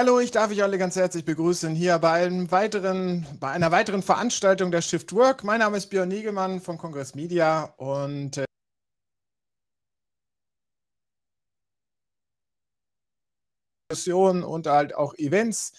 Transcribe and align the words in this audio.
Hallo, 0.00 0.18
ich 0.18 0.30
darf 0.30 0.50
euch 0.50 0.62
alle 0.62 0.78
ganz 0.78 0.96
herzlich 0.96 1.26
begrüßen 1.26 1.74
hier 1.74 1.98
bei, 1.98 2.12
einem 2.12 2.50
weiteren, 2.50 3.26
bei 3.38 3.50
einer 3.50 3.70
weiteren 3.70 4.02
Veranstaltung 4.02 4.70
der 4.70 4.80
Shift 4.80 5.12
Work. 5.12 5.44
Mein 5.44 5.58
Name 5.58 5.76
ist 5.76 5.88
Björn 5.90 6.08
Niegemann 6.08 6.62
von 6.62 6.78
Congress 6.78 7.14
Media 7.14 7.64
und 7.76 8.42
äh, 13.90 14.44
und 14.44 14.66
halt 14.66 14.94
auch 14.94 15.14
Events 15.14 15.72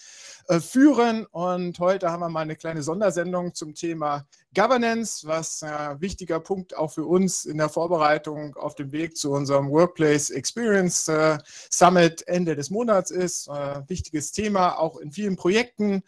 äh, 0.48 0.60
führen. 0.60 1.26
Und 1.26 1.78
heute 1.78 2.10
haben 2.10 2.20
wir 2.20 2.28
mal 2.28 2.40
eine 2.40 2.56
kleine 2.56 2.82
Sondersendung 2.82 3.54
zum 3.54 3.74
Thema 3.74 4.26
Governance, 4.54 5.26
was 5.26 5.62
ein 5.62 6.00
wichtiger 6.00 6.40
Punkt 6.40 6.76
auch 6.76 6.92
für 6.92 7.04
uns 7.04 7.44
in 7.44 7.58
der 7.58 7.68
Vorbereitung 7.68 8.54
auf 8.56 8.74
dem 8.74 8.92
Weg 8.92 9.16
zu 9.16 9.32
unserem 9.32 9.70
Workplace 9.70 10.30
Experience 10.30 11.08
äh, 11.08 11.38
Summit 11.70 12.26
Ende 12.28 12.56
des 12.56 12.70
Monats 12.70 13.10
ist. 13.10 13.48
Äh, 13.48 13.82
wichtiges 13.88 14.32
Thema 14.32 14.78
auch 14.78 14.98
in 14.98 15.12
vielen 15.12 15.36
Projekten 15.36 16.02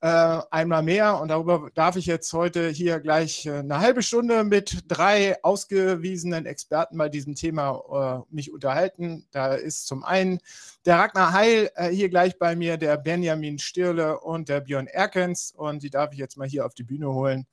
äh, 0.00 0.40
einmal 0.50 0.82
mehr. 0.82 1.20
Und 1.20 1.28
darüber 1.28 1.70
darf 1.74 1.96
ich 1.96 2.06
jetzt 2.06 2.32
heute 2.32 2.68
hier 2.68 3.00
gleich 3.00 3.46
äh, 3.46 3.58
eine 3.58 3.80
halbe 3.80 4.02
Stunde 4.02 4.44
mit 4.44 4.84
drei 4.86 5.42
ausgewiesenen 5.42 6.46
Experten 6.46 6.96
bei 6.96 7.08
diesem 7.08 7.34
Thema 7.34 8.24
äh, 8.30 8.34
mich 8.34 8.52
unterhalten. 8.52 9.26
Da 9.32 9.54
ist 9.54 9.86
zum 9.86 10.04
einen 10.04 10.40
der 10.84 10.98
Ragnar 10.98 11.32
Heil 11.32 11.70
äh, 11.74 11.88
hier 11.88 12.08
gleich 12.08 12.38
bei 12.38 12.54
mir, 12.54 12.76
der 12.76 12.96
Benjamin 12.96 13.58
Stirle 13.58 14.20
und 14.20 14.48
der 14.48 14.60
Björn 14.60 14.86
Erkens. 14.86 15.52
Und 15.56 15.82
die 15.82 15.90
darf 15.90 16.12
ich 16.12 16.18
jetzt 16.18 16.36
mal 16.36 16.48
hier 16.48 16.64
auf 16.64 16.74
die 16.74 16.84
Bühne 16.84 17.12
holen 17.12 17.46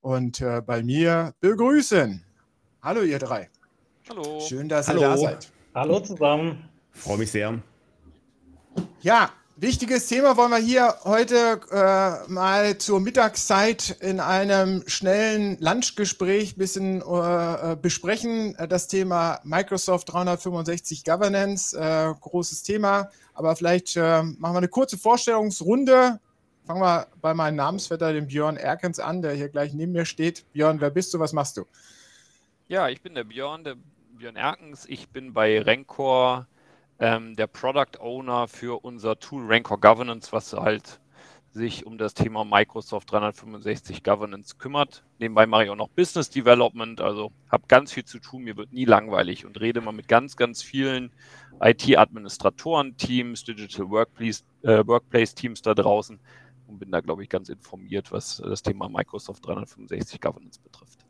und 0.00 0.40
äh, 0.40 0.62
bei 0.62 0.82
mir 0.82 1.34
begrüßen. 1.40 2.24
Hallo, 2.82 3.02
ihr 3.02 3.18
drei. 3.18 3.50
Hallo. 4.08 4.40
Schön, 4.40 4.68
dass 4.68 4.88
Hallo. 4.88 5.02
ihr 5.02 5.08
da 5.08 5.16
seid. 5.18 5.52
Hallo 5.74 6.00
zusammen. 6.00 6.68
Freue 6.92 7.18
mich 7.18 7.30
sehr. 7.30 7.58
Ja, 9.02 9.30
Wichtiges 9.62 10.06
Thema 10.06 10.38
wollen 10.38 10.52
wir 10.52 10.56
hier 10.56 10.94
heute 11.04 11.60
äh, 11.70 12.32
mal 12.32 12.78
zur 12.78 12.98
Mittagszeit 12.98 13.90
in 14.00 14.18
einem 14.18 14.82
schnellen 14.86 15.58
Lunchgespräch 15.60 16.56
ein 16.56 16.58
bisschen 16.58 17.02
äh, 17.02 17.76
besprechen. 17.76 18.56
Das 18.70 18.88
Thema 18.88 19.38
Microsoft 19.44 20.10
365 20.14 21.04
Governance, 21.04 21.78
äh, 21.78 22.14
großes 22.22 22.62
Thema. 22.62 23.10
Aber 23.34 23.54
vielleicht 23.54 23.98
äh, 23.98 24.22
machen 24.22 24.54
wir 24.54 24.58
eine 24.58 24.68
kurze 24.68 24.96
Vorstellungsrunde. 24.96 26.20
Fangen 26.66 26.80
wir 26.80 27.08
bei 27.20 27.34
meinem 27.34 27.56
Namensvetter, 27.56 28.14
dem 28.14 28.28
Björn 28.28 28.56
Erkens, 28.56 28.98
an, 28.98 29.20
der 29.20 29.32
hier 29.32 29.50
gleich 29.50 29.74
neben 29.74 29.92
mir 29.92 30.06
steht. 30.06 30.50
Björn, 30.54 30.80
wer 30.80 30.88
bist 30.88 31.12
du? 31.12 31.18
Was 31.18 31.34
machst 31.34 31.58
du? 31.58 31.66
Ja, 32.68 32.88
ich 32.88 33.02
bin 33.02 33.14
der 33.14 33.24
Björn, 33.24 33.62
der 33.64 33.76
Björn 34.16 34.36
Erkens. 34.36 34.86
Ich 34.88 35.10
bin 35.10 35.34
bei 35.34 35.60
Rencor 35.60 36.46
ähm, 37.00 37.34
der 37.34 37.46
Product 37.46 37.98
Owner 37.98 38.46
für 38.46 38.84
unser 38.84 39.18
Tool 39.18 39.44
Rancor 39.46 39.80
Governance, 39.80 40.32
was 40.32 40.52
halt 40.52 41.00
sich 41.52 41.84
um 41.84 41.98
das 41.98 42.14
Thema 42.14 42.44
Microsoft 42.44 43.10
365 43.10 44.04
Governance 44.04 44.56
kümmert. 44.56 45.02
Nebenbei 45.18 45.46
mache 45.46 45.64
ich 45.64 45.70
auch 45.70 45.76
noch 45.76 45.88
Business 45.88 46.30
Development, 46.30 47.00
also 47.00 47.32
habe 47.50 47.64
ganz 47.66 47.92
viel 47.92 48.04
zu 48.04 48.20
tun, 48.20 48.44
mir 48.44 48.56
wird 48.56 48.72
nie 48.72 48.84
langweilig 48.84 49.44
und 49.44 49.58
rede 49.58 49.80
mal 49.80 49.92
mit 49.92 50.06
ganz, 50.06 50.36
ganz 50.36 50.62
vielen 50.62 51.10
IT-Administratoren, 51.60 52.96
Teams, 52.96 53.42
Digital 53.42 53.90
Workplace, 53.90 54.44
äh, 54.62 54.84
da 55.62 55.74
draußen 55.74 56.20
und 56.68 56.78
bin 56.78 56.92
da, 56.92 57.00
glaube 57.00 57.24
ich, 57.24 57.28
ganz 57.28 57.48
informiert, 57.48 58.12
was 58.12 58.36
das 58.36 58.62
Thema 58.62 58.88
Microsoft 58.88 59.44
365 59.44 60.20
Governance 60.20 60.60
betrifft. 60.60 61.04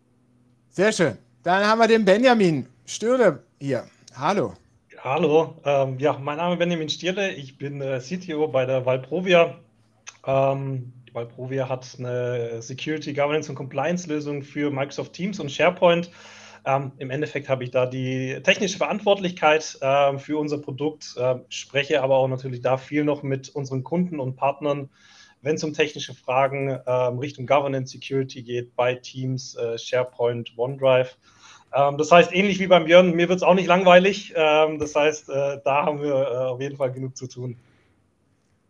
Sehr 0.70 0.93
schön. 0.93 1.19
Dann 1.43 1.66
haben 1.66 1.78
wir 1.78 1.88
den 1.88 2.04
Benjamin 2.04 2.66
Stürle 2.87 3.43
hier. 3.59 3.84
Hallo. 4.16 4.54
Hallo, 5.03 5.55
ähm, 5.65 5.99
ja, 5.99 6.19
mein 6.19 6.37
Name 6.37 6.53
ist 6.53 6.59
Benjamin 6.59 6.91
Stierle, 6.91 7.33
ich 7.33 7.56
bin 7.56 7.81
äh, 7.81 8.00
CTO 8.00 8.49
bei 8.49 8.66
der 8.66 8.84
Valprovia. 8.84 9.59
Ähm, 10.27 10.93
Valprovia 11.15 11.71
hat 11.71 11.97
eine 11.99 12.61
Security, 12.61 13.15
Governance 13.15 13.49
und 13.49 13.56
Compliance-Lösung 13.56 14.43
für 14.43 14.71
Microsoft 14.71 15.15
Teams 15.15 15.41
und 15.41 15.50
SharePoint. 15.50 16.11
Ähm, 16.66 16.93
Im 16.99 17.09
Endeffekt 17.09 17.49
habe 17.49 17.65
ich 17.65 17.71
da 17.71 17.87
die 17.87 18.41
technische 18.43 18.77
Verantwortlichkeit 18.77 19.78
äh, 19.81 20.19
für 20.19 20.38
unser 20.38 20.59
Produkt, 20.59 21.15
äh, 21.17 21.37
spreche 21.49 22.03
aber 22.03 22.17
auch 22.17 22.28
natürlich 22.28 22.61
da 22.61 22.77
viel 22.77 23.03
noch 23.03 23.22
mit 23.22 23.49
unseren 23.49 23.82
Kunden 23.82 24.21
und 24.21 24.37
Partnern, 24.37 24.91
wenn 25.41 25.55
es 25.55 25.65
um 25.65 25.72
technische 25.72 26.12
Fragen 26.12 26.69
äh, 26.69 26.91
Richtung 26.91 27.47
Governance, 27.47 27.91
Security 27.91 28.43
geht, 28.43 28.77
bei 28.77 28.97
Teams, 28.97 29.55
äh, 29.55 29.78
SharePoint, 29.78 30.53
OneDrive. 30.59 31.17
Ähm, 31.75 31.98
das 31.98 32.10
heißt, 32.10 32.32
ähnlich 32.32 32.58
wie 32.58 32.66
beim 32.66 32.84
Björn, 32.84 33.12
mir 33.12 33.28
wird 33.28 33.38
es 33.38 33.42
auch 33.42 33.54
nicht 33.54 33.66
langweilig. 33.66 34.32
Ähm, 34.36 34.78
das 34.78 34.94
heißt, 34.94 35.28
äh, 35.28 35.58
da 35.64 35.86
haben 35.86 36.03
wir 36.03 36.14
äh, 36.14 36.36
auf 36.48 36.60
jeden 36.60 36.76
Fall 36.76 36.92
genug 36.92 37.16
zu 37.16 37.26
tun. 37.26 37.56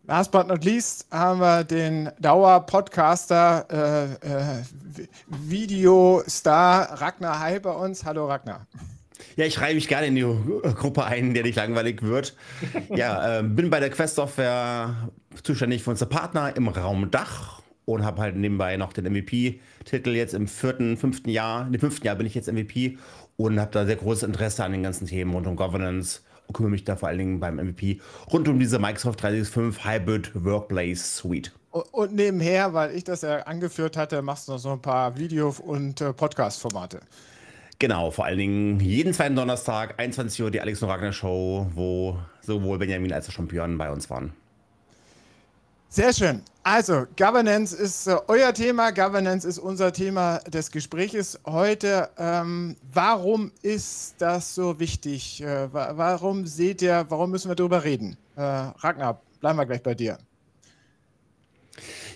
Last 0.07 0.31
but 0.31 0.47
not 0.47 0.65
least 0.65 1.07
haben 1.11 1.39
wir 1.39 1.63
den 1.63 2.09
Dauer-Podcaster, 2.19 3.65
äh, 3.69 4.27
äh, 4.27 4.63
Videostar 5.27 7.01
Ragnar 7.01 7.39
Heil 7.39 7.59
bei 7.59 7.71
uns. 7.71 8.03
Hallo 8.03 8.25
Ragnar. 8.25 8.65
Ja, 9.35 9.45
ich 9.45 9.61
reihe 9.61 9.75
mich 9.75 9.87
gerne 9.87 10.07
in 10.07 10.15
die 10.15 10.73
Gruppe 10.73 11.05
ein, 11.05 11.33
der 11.33 11.43
nicht 11.43 11.55
langweilig 11.55 12.01
wird. 12.01 12.35
ja, 12.89 13.39
äh, 13.39 13.43
bin 13.43 13.69
bei 13.69 13.79
der 13.79 13.89
Quest 13.89 14.15
Software 14.15 15.09
zuständig 15.43 15.83
für 15.83 15.91
unsere 15.91 16.09
Partner 16.09 16.55
im 16.55 16.67
Raum 16.67 17.09
Dach 17.11 17.60
und 17.85 18.05
habe 18.05 18.21
halt 18.21 18.35
nebenbei 18.35 18.77
noch 18.77 18.93
den 18.93 19.05
MVP-Titel 19.05 20.11
jetzt 20.11 20.33
im 20.33 20.47
vierten, 20.47 20.97
fünften 20.97 21.29
Jahr. 21.29 21.67
Im 21.71 21.79
fünften 21.79 22.05
Jahr 22.05 22.15
bin 22.15 22.27
ich 22.27 22.35
jetzt 22.35 22.51
MVP 22.51 22.97
und 23.37 23.59
habe 23.59 23.71
da 23.71 23.85
sehr 23.85 23.95
großes 23.95 24.23
Interesse 24.23 24.63
an 24.63 24.71
den 24.71 24.83
ganzen 24.83 25.07
Themen 25.07 25.33
rund 25.33 25.47
um 25.47 25.55
Governance 25.55 26.21
und 26.47 26.55
kümmere 26.55 26.71
mich 26.71 26.83
da 26.83 26.95
vor 26.95 27.09
allen 27.09 27.17
Dingen 27.17 27.39
beim 27.39 27.55
MVP 27.55 27.99
rund 28.31 28.47
um 28.47 28.59
diese 28.59 28.79
Microsoft 28.79 29.21
365 29.23 29.85
Hybrid 29.85 30.31
Workplace 30.45 31.17
Suite. 31.17 31.51
Und 31.71 32.13
nebenher, 32.13 32.73
weil 32.73 32.93
ich 32.95 33.05
das 33.05 33.21
ja 33.21 33.39
angeführt 33.43 33.95
hatte, 33.95 34.21
machst 34.21 34.47
du 34.47 34.51
noch 34.51 34.59
so 34.59 34.71
ein 34.71 34.81
paar 34.81 35.17
Video- 35.17 35.55
und 35.65 36.01
äh, 36.01 36.11
Podcast-Formate. 36.11 36.99
Genau, 37.79 38.11
vor 38.11 38.25
allen 38.25 38.37
Dingen 38.37 38.79
jeden 38.79 39.13
zweiten 39.13 39.35
Donnerstag, 39.35 39.95
21 39.97 40.43
Uhr, 40.43 40.51
die 40.51 40.61
Alex 40.61 40.83
und 40.83 40.89
Ragnar 40.89 41.13
Show, 41.13 41.67
wo 41.73 42.19
sowohl 42.41 42.77
Benjamin 42.77 43.13
als 43.13 43.29
auch 43.29 43.31
schon 43.31 43.47
Björn 43.47 43.77
bei 43.77 43.89
uns 43.89 44.09
waren. 44.09 44.33
Sehr 45.93 46.13
schön. 46.13 46.41
Also, 46.63 47.05
Governance 47.17 47.75
ist 47.75 48.07
äh, 48.07 48.15
euer 48.29 48.53
Thema, 48.53 48.91
Governance 48.91 49.45
ist 49.45 49.59
unser 49.59 49.91
Thema 49.91 50.37
des 50.47 50.71
Gespräches 50.71 51.37
heute. 51.45 52.09
Ähm, 52.17 52.77
warum 52.93 53.51
ist 53.61 54.15
das 54.19 54.55
so 54.55 54.79
wichtig? 54.79 55.43
Äh, 55.43 55.67
warum 55.73 56.45
seht 56.45 56.81
ihr, 56.81 57.05
warum 57.09 57.31
müssen 57.31 57.51
wir 57.51 57.55
darüber 57.55 57.83
reden? 57.83 58.15
Äh, 58.37 58.41
Ragnar, 58.41 59.21
bleiben 59.41 59.59
wir 59.59 59.65
gleich 59.65 59.83
bei 59.83 59.93
dir. 59.93 60.17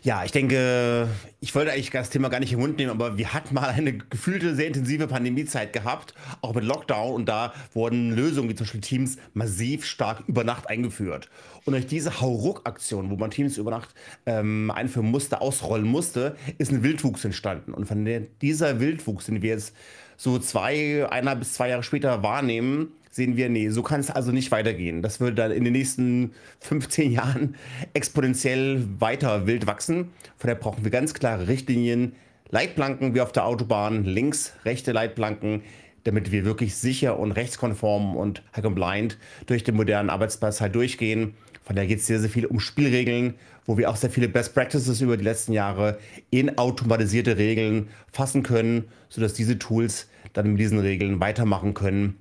Ja, 0.04 0.24
ich 0.24 0.32
denke, 0.32 1.08
ich 1.40 1.54
wollte 1.56 1.72
eigentlich 1.72 1.90
das 1.90 2.10
Thema 2.10 2.30
gar 2.30 2.40
nicht 2.40 2.54
im 2.54 2.60
Mund 2.60 2.78
nehmen, 2.78 2.92
aber 2.92 3.18
wir 3.18 3.34
hatten 3.34 3.54
mal 3.54 3.70
eine 3.70 3.94
gefühlte, 3.98 4.56
sehr 4.56 4.68
intensive 4.68 5.08
Pandemiezeit 5.08 5.74
gehabt, 5.74 6.14
auch 6.42 6.54
mit 6.54 6.64
Lockdown 6.64 7.14
und 7.14 7.26
da 7.28 7.54
wurden 7.74 8.12
Lösungen 8.16 8.50
wie 8.50 8.56
zum 8.56 8.66
Beispiel 8.66 8.82
Teams 8.82 9.18
massiv 9.34 9.86
stark 9.86 10.24
über 10.28 10.44
Nacht 10.44 10.70
eingeführt. 10.70 11.30
Und 11.66 11.74
durch 11.74 11.88
diese 11.88 12.22
Hauruck-Aktion, 12.22 13.10
wo 13.10 13.16
man 13.16 13.32
Teams 13.32 13.58
über 13.58 13.72
Nacht 13.72 13.96
ähm, 14.26 14.72
einführen 14.72 15.10
musste, 15.10 15.42
ausrollen 15.42 15.88
musste, 15.88 16.36
ist 16.60 16.72
ein 16.72 16.84
Wildwuchs 16.84 17.26
entstanden. 17.26 17.74
Und 17.74 17.88
von 17.88 18.06
der, 18.06 18.22
dieser 18.42 18.80
Wildwuchs, 18.80 19.26
den 19.26 19.42
wir 19.42 19.50
jetzt 19.50 19.74
so 20.18 20.38
zwei, 20.40 21.08
einer 21.10 21.36
bis 21.36 21.54
zwei 21.54 21.70
Jahre 21.70 21.84
später 21.84 22.22
wahrnehmen, 22.22 22.92
sehen 23.16 23.38
wir, 23.38 23.48
nee, 23.48 23.70
so 23.70 23.82
kann 23.82 24.02
es 24.02 24.12
also 24.12 24.34
nicht 24.34 24.52
weitergehen. 24.52 25.02
Das 25.02 25.22
würde 25.22 25.36
dann 25.36 25.52
in 25.52 25.64
den 25.64 25.72
nächsten 25.72 26.34
15 26.60 27.14
Jahren 27.14 27.56
exponentiell 27.94 28.86
weiter 29.00 29.48
wild 29.48 29.68
wachsen. 29.68 30.10
Von 30.38 30.50
daher 30.50 30.56
brauchen 30.56 30.84
wir 30.84 30.92
ganz 30.92 31.14
klare 31.14 31.48
Richtlinien, 31.48 32.12
Leitplanken 32.50 33.16
wie 33.16 33.22
auf 33.22 33.32
der 33.32 33.46
Autobahn, 33.46 34.04
links, 34.04 34.52
rechte 34.66 34.92
Leitplanken, 34.92 35.62
damit 36.04 36.34
wir 36.34 36.44
wirklich 36.44 36.76
sicher 36.76 37.18
und 37.18 37.32
rechtskonform 37.32 38.18
und 38.18 38.44
compliant 38.62 39.18
durch 39.46 39.64
den 39.64 39.76
modernen 39.76 40.10
Arbeitsplatz 40.10 40.60
halt 40.60 40.76
durchgehen. 40.76 41.36
Von 41.64 41.78
daher 41.78 41.88
geht 41.88 42.00
es 42.00 42.08
sehr, 42.08 42.20
sehr 42.20 42.30
viel 42.30 42.46
um 42.46 42.60
Spielregeln, 42.60 43.36
wo 43.66 43.78
wir 43.78 43.90
auch 43.90 43.96
sehr 43.96 44.10
viele 44.10 44.28
Best 44.28 44.54
Practices 44.54 45.00
über 45.00 45.16
die 45.16 45.24
letzten 45.24 45.54
Jahre 45.54 46.00
in 46.32 46.58
automatisierte 46.58 47.38
Regeln 47.38 47.88
fassen 48.12 48.44
können, 48.44 48.90
sodass 49.08 49.34
diese 49.34 49.58
Tools 49.58 50.10
dann 50.34 50.52
mit 50.52 50.60
diesen 50.60 50.80
Regeln 50.80 51.22
weitermachen 51.22 51.74
können 51.74 52.20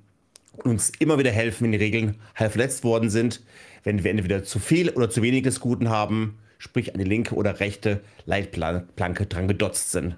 uns 0.63 0.91
immer 0.99 1.17
wieder 1.17 1.31
helfen, 1.31 1.65
wenn 1.65 1.71
die 1.71 1.77
Regeln 1.77 2.15
halb 2.35 2.53
verletzt 2.53 2.83
worden 2.83 3.09
sind, 3.09 3.41
wenn 3.83 4.03
wir 4.03 4.11
entweder 4.11 4.43
zu 4.43 4.59
viel 4.59 4.89
oder 4.89 5.09
zu 5.09 5.21
wenig 5.21 5.43
des 5.43 5.59
Guten 5.59 5.89
haben, 5.89 6.37
sprich 6.57 6.93
an 6.93 6.99
die 6.99 7.05
linke 7.05 7.35
oder 7.35 7.59
rechte 7.59 8.01
Leitplanke 8.25 9.25
dran 9.27 9.47
gedotzt 9.47 9.91
sind. 9.91 10.15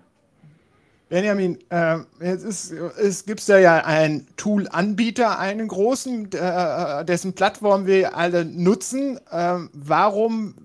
Benjamin, 1.10 1.58
äh, 1.70 2.00
jetzt 2.20 2.44
ist, 2.44 2.72
es 2.72 3.26
gibt 3.26 3.46
ja, 3.48 3.58
ja 3.58 3.86
einen 3.86 4.28
Tool-Anbieter, 4.36 5.40
einen 5.40 5.70
großen, 5.70 6.32
äh, 6.34 7.06
dessen 7.06 7.34
Plattform 7.34 7.86
wir 7.86 8.18
alle 8.18 8.44
nutzen. 8.44 9.18
Äh, 9.32 9.60
warum 9.72 10.56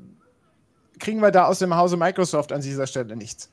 kriegen 0.98 1.20
wir 1.20 1.30
da 1.30 1.44
aus 1.46 1.60
dem 1.60 1.76
Hause 1.76 1.96
Microsoft 1.96 2.52
an 2.52 2.60
dieser 2.60 2.88
Stelle 2.88 3.14
nichts? 3.14 3.50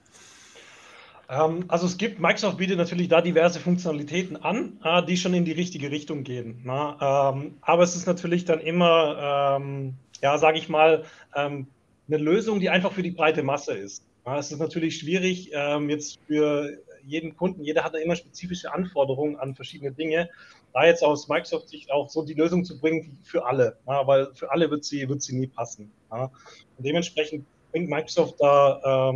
Ähm, 1.30 1.66
also 1.68 1.86
es 1.86 1.98
gibt, 1.98 2.20
Microsoft 2.20 2.58
bietet 2.58 2.78
natürlich 2.78 3.08
da 3.08 3.22
diverse 3.22 3.60
Funktionalitäten 3.60 4.36
an, 4.38 4.80
äh, 4.84 5.06
die 5.06 5.16
schon 5.16 5.34
in 5.34 5.46
die 5.46 5.52
richtige 5.52 5.92
Richtung 5.92 6.24
gehen. 6.24 6.64
Ne? 6.64 6.98
Ähm, 7.00 7.58
aber 7.62 7.84
es 7.84 7.96
ist 7.96 8.08
natürlich 8.08 8.46
dann 8.46 8.60
immer, 8.60 9.58
ähm, 9.60 9.94
ja, 10.22 10.38
sage 10.38 10.58
ich 10.58 10.68
mal, 10.68 11.06
eine 11.32 11.66
Lösung, 12.10 12.60
die 12.60 12.70
einfach 12.70 12.92
für 12.92 13.04
die 13.04 13.12
breite 13.12 13.44
Masse 13.44 13.74
ist. 13.74 14.04
Es 14.26 14.52
ist 14.52 14.60
natürlich 14.60 14.98
schwierig 14.98 15.52
jetzt 15.88 16.20
für 16.28 16.78
jeden 17.06 17.38
Kunden, 17.38 17.64
jeder 17.64 17.86
hat 17.86 17.94
da 17.94 18.00
immer 18.00 18.18
spezifische 18.18 18.74
Anforderungen 18.74 19.38
an 19.38 19.56
verschiedene 19.56 19.94
Dinge, 19.94 20.30
da 20.74 20.86
jetzt 20.86 21.04
aus 21.04 21.30
Microsoft-Sicht 21.30 21.90
auch 21.92 22.10
so 22.10 22.26
die 22.26 22.34
Lösung 22.34 22.66
zu 22.66 22.80
bringen 22.80 23.18
für 23.24 23.46
alle, 23.46 23.78
weil 23.86 24.34
für 24.34 24.52
alle 24.52 24.70
wird 24.70 24.84
sie, 24.84 25.08
wird 25.08 25.22
sie 25.22 25.36
nie 25.36 25.48
passen. 25.48 25.90
Und 26.10 26.32
dementsprechend 26.80 27.46
bringt 27.72 27.90
Microsoft 27.90 28.36
da 28.40 29.14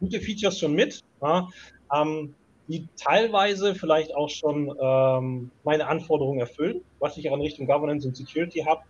gute 0.00 0.20
Features 0.20 0.58
schon 0.58 0.74
mit, 0.74 1.02
ja, 1.24 1.48
ähm, 1.94 2.34
die 2.68 2.86
teilweise 2.96 3.74
vielleicht 3.74 4.14
auch 4.14 4.30
schon 4.30 4.74
ähm, 4.80 5.50
meine 5.64 5.86
Anforderungen 5.86 6.40
erfüllen, 6.40 6.82
was 6.98 7.16
ich 7.16 7.28
auch 7.28 7.34
in 7.34 7.42
Richtung 7.42 7.66
Governance 7.66 8.06
und 8.06 8.16
Security 8.16 8.60
habe, 8.60 8.82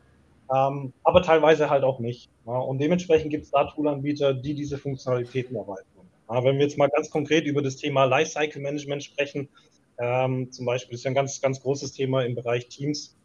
ähm, 0.54 0.92
aber 1.02 1.22
teilweise 1.22 1.70
halt 1.70 1.84
auch 1.84 1.98
nicht. 1.98 2.28
und 2.44 2.78
dementsprechend 2.78 3.31
gibt 3.31 3.44
es 3.44 3.50
da 3.50 3.64
Toolanbieter, 3.64 4.34
die 4.34 4.54
diese 4.54 4.78
Funktionalitäten 4.78 5.56
erweitern. 5.56 5.86
wenn 6.28 6.58
wir 6.58 6.64
jetzt 6.64 6.78
mal 6.78 6.88
ganz 6.88 7.10
konkret 7.10 7.46
über 7.46 7.62
das 7.62 7.76
Thema 7.76 8.04
Lifecycle 8.04 8.60
Management 8.60 9.02
sprechen, 9.02 9.48
ähm, 9.98 10.50
zum 10.50 10.66
Beispiel 10.66 10.94
ist 10.94 11.04
ja 11.04 11.10
ein 11.10 11.14
ganz, 11.14 11.40
ganz 11.40 11.60
großes 11.60 11.92
Thema 11.92 12.25
im 12.25 12.34
Bereich 12.34 12.69
Teams 12.69 13.16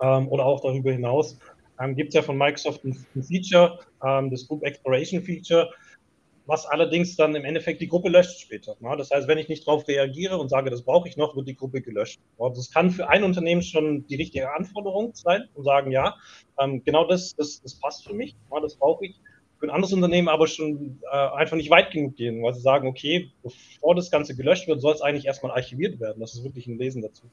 ähm, 0.00 0.28
oder 0.28 0.46
auch 0.46 0.60
darüber 0.60 0.92
hinaus. 0.92 1.38
Ähm, 1.80 1.94
Gibt 1.94 2.08
es 2.08 2.14
ja 2.14 2.22
von 2.22 2.38
Microsoft 2.38 2.84
ein, 2.84 3.06
ein 3.14 3.22
Feature, 3.22 3.78
ähm, 4.02 4.30
das 4.30 4.46
Group 4.46 4.62
Exploration 4.62 5.22
Feature, 5.22 5.70
was 6.46 6.64
allerdings 6.64 7.16
dann 7.16 7.34
im 7.34 7.44
Endeffekt 7.44 7.80
die 7.80 7.88
Gruppe 7.88 8.08
löscht 8.08 8.40
später. 8.40 8.76
Ja, 8.80 8.96
das 8.96 9.10
heißt, 9.10 9.28
wenn 9.28 9.38
ich 9.38 9.48
nicht 9.48 9.66
darauf 9.66 9.86
reagiere 9.88 10.38
und 10.38 10.48
sage, 10.48 10.70
das 10.70 10.82
brauche 10.82 11.08
ich 11.08 11.16
noch, 11.16 11.36
wird 11.36 11.48
die 11.48 11.56
Gruppe 11.56 11.82
gelöscht. 11.82 12.20
Ja, 12.38 12.48
das 12.48 12.70
kann 12.70 12.90
für 12.90 13.08
ein 13.08 13.24
Unternehmen 13.24 13.62
schon 13.62 14.06
die 14.06 14.16
richtige 14.16 14.52
Anforderung 14.52 15.14
sein 15.14 15.48
und 15.54 15.64
sagen, 15.64 15.90
ja, 15.90 16.16
ähm, 16.60 16.82
genau 16.84 17.06
das, 17.06 17.34
das, 17.34 17.60
das 17.62 17.74
passt 17.74 18.06
für 18.06 18.14
mich, 18.14 18.36
ja, 18.52 18.60
das 18.60 18.76
brauche 18.76 19.06
ich 19.06 19.16
für 19.58 19.66
ein 19.66 19.70
anderes 19.70 19.92
Unternehmen 19.92 20.28
aber 20.28 20.46
schon 20.46 21.00
äh, 21.10 21.16
einfach 21.16 21.56
nicht 21.56 21.70
weit 21.70 21.90
genug 21.90 22.16
gehen, 22.16 22.42
weil 22.42 22.54
sie 22.54 22.60
sagen, 22.60 22.86
okay, 22.86 23.30
bevor 23.42 23.94
das 23.94 24.10
Ganze 24.10 24.36
gelöscht 24.36 24.68
wird, 24.68 24.80
soll 24.80 24.94
es 24.94 25.00
eigentlich 25.00 25.26
erstmal 25.26 25.52
archiviert 25.52 25.98
werden, 25.98 26.20
dass 26.20 26.34
es 26.34 26.44
wirklich 26.44 26.66
ein 26.66 26.78
Lesen 26.78 27.02
dazu. 27.02 27.24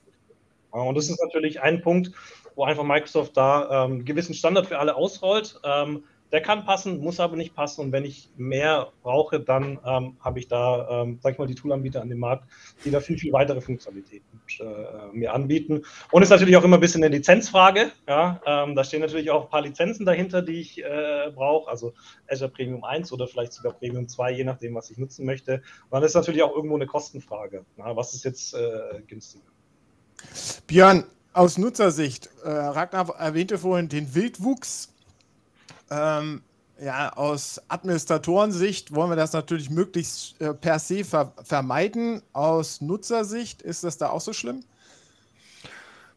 Ja, 0.73 0.81
und 0.81 0.95
das 0.95 1.09
ist 1.09 1.21
natürlich 1.21 1.61
ein 1.61 1.81
Punkt, 1.81 2.11
wo 2.55 2.63
einfach 2.63 2.83
Microsoft 2.83 3.35
da 3.37 3.85
ähm, 3.85 3.91
einen 3.91 4.05
gewissen 4.05 4.33
Standard 4.33 4.67
für 4.67 4.79
alle 4.79 4.95
ausrollt. 4.95 5.59
Ähm, 5.63 6.05
der 6.33 6.41
kann 6.41 6.65
passen, 6.65 6.99
muss 6.99 7.19
aber 7.19 7.37
nicht 7.37 7.53
passen. 7.53 7.81
Und 7.81 7.91
wenn 7.91 8.03
ich 8.03 8.27
mehr 8.35 8.91
brauche, 9.03 9.39
dann 9.39 9.79
ähm, 9.85 10.17
habe 10.19 10.39
ich 10.39 10.47
da, 10.47 11.03
ähm, 11.03 11.19
sag 11.21 11.33
ich 11.33 11.37
mal, 11.37 11.45
die 11.45 11.53
Toolanbieter 11.53 12.01
an 12.01 12.09
dem 12.09 12.17
Markt, 12.17 12.49
die 12.83 12.89
da 12.89 12.99
viel, 12.99 13.19
viel 13.19 13.31
weitere 13.31 13.61
Funktionalitäten 13.61 14.41
äh, 14.59 15.15
mir 15.15 15.31
anbieten. 15.31 15.83
Und 16.09 16.23
ist 16.23 16.29
natürlich 16.29 16.57
auch 16.57 16.63
immer 16.63 16.77
ein 16.77 16.79
bisschen 16.79 17.03
eine 17.03 17.15
Lizenzfrage. 17.15 17.91
Ja? 18.07 18.41
Ähm, 18.47 18.75
da 18.75 18.83
stehen 18.83 19.01
natürlich 19.01 19.29
auch 19.29 19.43
ein 19.43 19.49
paar 19.49 19.61
Lizenzen 19.61 20.07
dahinter, 20.07 20.41
die 20.41 20.59
ich 20.59 20.83
äh, 20.83 21.31
brauche. 21.35 21.69
Also 21.69 21.93
Azure 22.27 22.49
Premium 22.49 22.83
1 22.83 23.13
oder 23.13 23.27
vielleicht 23.27 23.53
sogar 23.53 23.73
Premium 23.73 24.07
2, 24.07 24.31
je 24.31 24.43
nachdem, 24.43 24.73
was 24.73 24.89
ich 24.89 24.97
nutzen 24.97 25.27
möchte. 25.27 25.61
Und 25.83 25.91
dann 25.91 26.01
ist 26.01 26.15
natürlich 26.15 26.41
auch 26.41 26.55
irgendwo 26.55 26.75
eine 26.75 26.87
Kostenfrage. 26.87 27.63
Ja? 27.77 27.95
Was 27.95 28.15
ist 28.15 28.25
jetzt 28.25 28.55
äh, 28.55 29.03
günstiger? 29.05 29.45
Björn, 30.65 31.05
aus 31.33 31.59
Nutzersicht, 31.59 32.29
äh, 32.43 32.49
Ragnar 32.49 33.15
erwähnte 33.19 33.59
vorhin 33.59 33.87
den 33.87 34.15
Wildwuchs 34.15 34.92
ähm, 35.93 36.41
ja, 36.81 37.13
aus 37.13 37.61
Administratorensicht 37.67 38.93
wollen 38.93 39.11
wir 39.11 39.15
das 39.15 39.33
natürlich 39.33 39.69
möglichst 39.69 40.39
äh, 40.41 40.53
per 40.53 40.79
se 40.79 41.03
ver 41.03 41.33
vermeiden. 41.43 42.21
Aus 42.33 42.81
Nutzersicht 42.81 43.61
ist 43.61 43.83
das 43.83 43.97
da 43.97 44.09
auch 44.09 44.21
so 44.21 44.33
schlimm? 44.33 44.63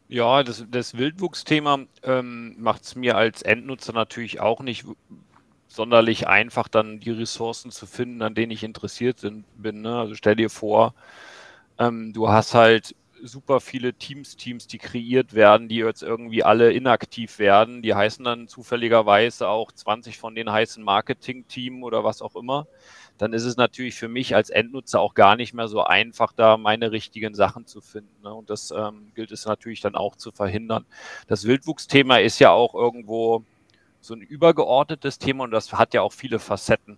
Ja, 0.09 0.43
das, 0.43 0.65
das 0.69 0.97
Wildwuchsthema 0.97 1.79
ähm, 2.03 2.55
macht 2.59 2.83
es 2.83 2.95
mir 2.95 3.17
als 3.17 3.41
Endnutzer 3.41 3.93
natürlich 3.93 4.39
auch 4.39 4.61
nicht 4.61 4.85
sonderlich 5.67 6.27
einfach, 6.27 6.67
dann 6.69 6.99
die 6.99 7.11
Ressourcen 7.11 7.71
zu 7.71 7.85
finden, 7.85 8.21
an 8.21 8.33
denen 8.33 8.51
ich 8.51 8.63
interessiert 8.63 9.21
bin. 9.55 9.81
Ne? 9.81 9.99
Also 9.99 10.15
stell 10.15 10.35
dir 10.35 10.49
vor, 10.49 10.95
ähm, 11.77 12.13
du 12.13 12.29
hast 12.29 12.53
halt 12.53 12.95
super 13.27 13.59
viele 13.59 13.93
Teams-Teams, 13.93 14.67
die 14.67 14.77
kreiert 14.77 15.33
werden, 15.33 15.67
die 15.67 15.77
jetzt 15.77 16.03
irgendwie 16.03 16.43
alle 16.43 16.71
inaktiv 16.71 17.39
werden. 17.39 17.81
Die 17.81 17.93
heißen 17.93 18.23
dann 18.23 18.47
zufälligerweise 18.47 19.47
auch 19.47 19.71
20 19.71 20.17
von 20.17 20.35
denen 20.35 20.51
heißen 20.51 20.83
Marketing-Team 20.83 21.83
oder 21.83 22.03
was 22.03 22.21
auch 22.21 22.35
immer. 22.35 22.67
Dann 23.17 23.33
ist 23.33 23.43
es 23.43 23.57
natürlich 23.57 23.95
für 23.95 24.07
mich 24.07 24.35
als 24.35 24.49
Endnutzer 24.49 24.99
auch 24.99 25.13
gar 25.13 25.35
nicht 25.35 25.53
mehr 25.53 25.67
so 25.67 25.83
einfach, 25.83 26.33
da 26.33 26.57
meine 26.57 26.91
richtigen 26.91 27.33
Sachen 27.33 27.65
zu 27.65 27.81
finden. 27.81 28.23
Ne? 28.23 28.33
Und 28.33 28.49
das 28.49 28.71
ähm, 28.71 29.11
gilt 29.15 29.31
es 29.31 29.45
natürlich 29.45 29.81
dann 29.81 29.95
auch 29.95 30.15
zu 30.15 30.31
verhindern. 30.31 30.85
Das 31.27 31.45
Wildwuchsthema 31.45 32.17
ist 32.17 32.39
ja 32.39 32.51
auch 32.51 32.75
irgendwo 32.75 33.43
so 34.01 34.13
ein 34.13 34.21
übergeordnetes 34.21 35.19
Thema 35.19 35.43
und 35.45 35.51
das 35.51 35.73
hat 35.73 35.93
ja 35.93 36.01
auch 36.01 36.13
viele 36.13 36.39
Facetten. 36.39 36.97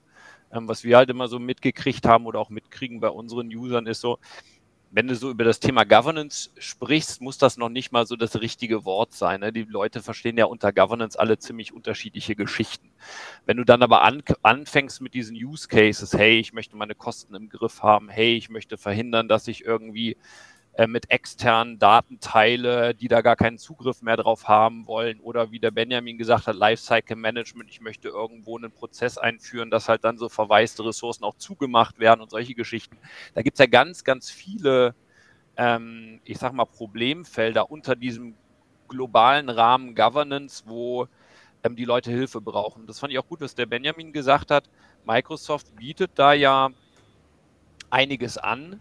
Ähm, 0.52 0.68
was 0.68 0.84
wir 0.84 0.98
halt 0.98 1.10
immer 1.10 1.28
so 1.28 1.40
mitgekriegt 1.40 2.06
haben 2.06 2.26
oder 2.26 2.40
auch 2.40 2.50
mitkriegen 2.50 3.00
bei 3.00 3.10
unseren 3.10 3.48
Usern 3.48 3.88
ist 3.88 4.02
so, 4.02 4.20
wenn 4.92 5.08
du 5.08 5.16
so 5.16 5.30
über 5.30 5.44
das 5.44 5.60
Thema 5.60 5.84
Governance 5.84 6.50
sprichst, 6.58 7.22
muss 7.22 7.38
das 7.38 7.58
noch 7.58 7.70
nicht 7.70 7.92
mal 7.92 8.06
so 8.06 8.16
das 8.16 8.42
richtige 8.42 8.86
Wort 8.86 9.14
sein. 9.14 9.42
Ne? 9.42 9.54
Die 9.54 9.64
Leute 9.64 10.02
verstehen 10.02 10.38
ja 10.38 10.46
unter 10.46 10.74
Governance 10.74 11.20
alle 11.20 11.38
ziemlich 11.38 11.74
unterschiedliche 11.74 12.36
Geschichten. 12.36 12.90
Wenn 13.46 13.58
du 13.58 13.64
dann 13.64 13.84
aber 13.84 14.02
an, 14.02 14.24
anfängst 14.42 15.02
mit 15.02 15.14
diesen 15.14 15.36
Use 15.36 15.68
Cases, 15.68 16.14
hey, 16.14 16.40
ich 16.40 16.54
möchte 16.54 16.76
meine 16.76 16.96
Kosten 16.96 17.36
im 17.36 17.50
Griff 17.50 17.84
haben, 17.84 18.10
hey, 18.10 18.36
ich 18.36 18.50
möchte 18.50 18.78
verhindern, 18.78 19.28
dass 19.28 19.48
ich 19.48 19.64
irgendwie 19.64 20.18
äh, 20.80 20.88
mit 20.88 21.12
externen 21.12 21.78
Datenteile, 21.78 22.96
die 22.96 23.10
da 23.10 23.20
gar 23.20 23.36
keinen 23.36 23.58
Zugriff 23.58 24.02
mehr 24.02 24.16
drauf 24.16 24.48
haben 24.48 24.88
wollen. 24.88 25.20
Oder 25.20 25.52
wie 25.52 25.60
der 25.60 25.72
Benjamin 25.72 26.18
gesagt 26.18 26.48
hat, 26.48 26.56
Lifecycle 26.56 27.18
Management, 27.18 27.70
ich 27.70 27.82
möchte 27.82 28.08
irgendwo 28.08 28.58
einen 28.58 28.72
Prozess 28.72 29.18
einführen, 29.18 29.72
dass 29.72 29.90
halt 29.90 30.06
dann 30.06 30.18
so 30.18 30.30
verwaiste 30.30 30.86
Ressourcen 30.86 31.26
auch 31.26 31.36
zugemacht 31.36 32.00
werden 32.00 32.22
und 32.22 32.30
solche 32.32 32.54
Geschichten. 32.54 32.98
Da 33.34 33.42
gibt 33.42 33.56
es 33.56 33.60
ja 33.60 33.66
ganz, 33.66 34.06
ganz 34.06 34.30
viele, 34.32 34.96
ähm, 35.58 36.22
ich 36.24 36.38
sag 36.38 36.54
mal, 36.54 36.64
Problemfelder 36.64 37.70
unter 37.70 37.98
diesem 37.98 38.36
globalen 38.88 39.50
Rahmen 39.50 39.96
Governance, 39.96 40.64
wo 40.66 41.10
ähm, 41.62 41.76
die 41.76 41.84
Leute 41.84 42.10
Hilfe 42.10 42.40
brauchen. 42.40 42.88
Das 42.88 43.00
fand 43.00 43.12
ich 43.12 43.20
auch 43.20 43.28
gut, 43.28 43.42
was 43.42 43.54
der 43.54 43.66
Benjamin 43.66 44.14
gesagt 44.14 44.50
hat. 44.50 44.70
Microsoft 45.06 45.76
bietet 45.76 46.12
da 46.16 46.32
ja 46.32 46.70
einiges 47.90 48.38
an, 48.38 48.80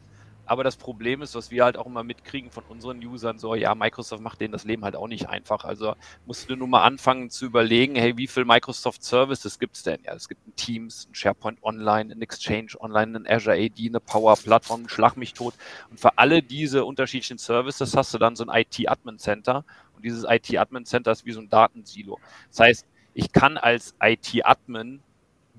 aber 0.49 0.65
das 0.65 0.77
Problem 0.77 1.21
ist, 1.21 1.35
was 1.35 1.51
wir 1.51 1.65
halt 1.65 1.77
auch 1.77 1.87
immer 1.87 2.03
mitkriegen 2.03 2.51
von 2.51 2.65
unseren 2.69 3.05
Usern, 3.05 3.39
so, 3.39 3.55
ja, 3.55 3.75
Microsoft 3.75 4.23
macht 4.23 4.41
denen 4.41 4.53
das 4.53 4.65
Leben 4.65 4.83
halt 4.83 4.97
auch 4.97 5.07
nicht 5.07 5.29
einfach. 5.29 5.65
Also 5.65 5.95
musst 6.27 6.49
du 6.49 6.57
nur 6.57 6.69
mal 6.69 6.83
anfangen 6.83 7.29
zu 7.29 7.45
überlegen, 7.45 7.97
hey, 7.97 8.17
wie 8.17 8.27
viel 8.27 8.47
Microsoft 8.47 9.05
Services 9.05 9.59
gibt 9.59 9.77
es 9.77 9.83
denn? 9.83 10.01
Ja, 10.05 10.15
es 10.15 10.27
gibt 10.27 10.47
ein 10.49 10.57
Teams, 10.57 11.07
ein 11.11 11.15
SharePoint 11.15 11.63
Online, 11.63 12.15
ein 12.15 12.23
Exchange 12.23 12.73
Online, 12.81 13.19
ein 13.19 13.27
Azure 13.29 13.57
AD, 13.57 13.89
eine 13.89 14.01
Power 14.01 14.37
Plattform, 14.37 14.89
Schlag 14.89 15.17
mich 15.17 15.35
tot. 15.35 15.55
Und 15.91 16.01
für 16.01 16.17
alle 16.17 16.43
diese 16.43 16.87
unterschiedlichen 16.87 17.39
Services 17.39 17.95
hast 17.95 18.15
du 18.15 18.19
dann 18.19 18.35
so 18.35 18.47
ein 18.47 18.63
IT-Admin 18.63 19.19
Center. 19.19 19.65
Und 19.95 20.05
dieses 20.05 20.25
IT-Admin 20.27 20.87
Center 20.87 21.13
ist 21.13 21.27
wie 21.27 21.33
so 21.33 21.41
ein 21.41 21.51
Datensilo. 21.51 22.19
Das 22.51 22.61
heißt, 22.61 22.87
ich 23.13 23.33
kann 23.33 23.59
als 23.59 23.95
IT-Admin 24.01 25.01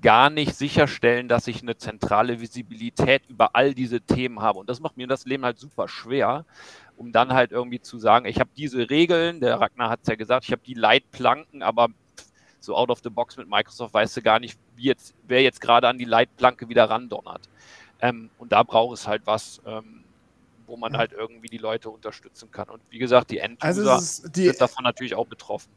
gar 0.00 0.30
nicht 0.30 0.54
sicherstellen, 0.54 1.28
dass 1.28 1.46
ich 1.46 1.62
eine 1.62 1.76
zentrale 1.76 2.40
Visibilität 2.40 3.22
über 3.28 3.54
all 3.54 3.74
diese 3.74 4.00
Themen 4.00 4.40
habe. 4.40 4.58
Und 4.58 4.68
das 4.68 4.80
macht 4.80 4.96
mir 4.96 5.06
das 5.06 5.24
Leben 5.24 5.44
halt 5.44 5.58
super 5.58 5.88
schwer, 5.88 6.44
um 6.96 7.12
dann 7.12 7.32
halt 7.32 7.52
irgendwie 7.52 7.80
zu 7.80 7.98
sagen, 7.98 8.26
ich 8.26 8.40
habe 8.40 8.50
diese 8.56 8.90
Regeln, 8.90 9.40
der 9.40 9.60
Ragnar 9.60 9.90
hat 9.90 10.00
es 10.02 10.08
ja 10.08 10.14
gesagt, 10.14 10.44
ich 10.44 10.52
habe 10.52 10.62
die 10.64 10.74
Leitplanken, 10.74 11.62
aber 11.62 11.88
so 12.60 12.76
out 12.76 12.90
of 12.90 13.00
the 13.02 13.10
box 13.10 13.36
mit 13.36 13.48
Microsoft 13.48 13.94
weißt 13.94 14.16
du 14.18 14.22
gar 14.22 14.38
nicht, 14.38 14.58
wie 14.76 14.84
jetzt, 14.84 15.14
wer 15.26 15.42
jetzt 15.42 15.60
gerade 15.60 15.88
an 15.88 15.98
die 15.98 16.04
Leitplanke 16.04 16.68
wieder 16.68 16.88
randonnert. 16.88 17.48
Ähm, 18.00 18.30
und 18.38 18.52
da 18.52 18.62
braucht 18.62 18.98
es 18.98 19.06
halt 19.06 19.22
was, 19.24 19.60
ähm, 19.66 20.04
wo 20.66 20.76
man 20.76 20.96
halt 20.96 21.12
irgendwie 21.12 21.48
die 21.48 21.58
Leute 21.58 21.90
unterstützen 21.90 22.50
kann. 22.50 22.68
Und 22.68 22.82
wie 22.90 22.98
gesagt, 22.98 23.30
die 23.30 23.38
Enduser 23.38 23.92
also 23.92 24.28
die, 24.28 24.46
sind 24.46 24.60
davon 24.60 24.84
natürlich 24.84 25.14
auch 25.14 25.26
betroffen 25.26 25.70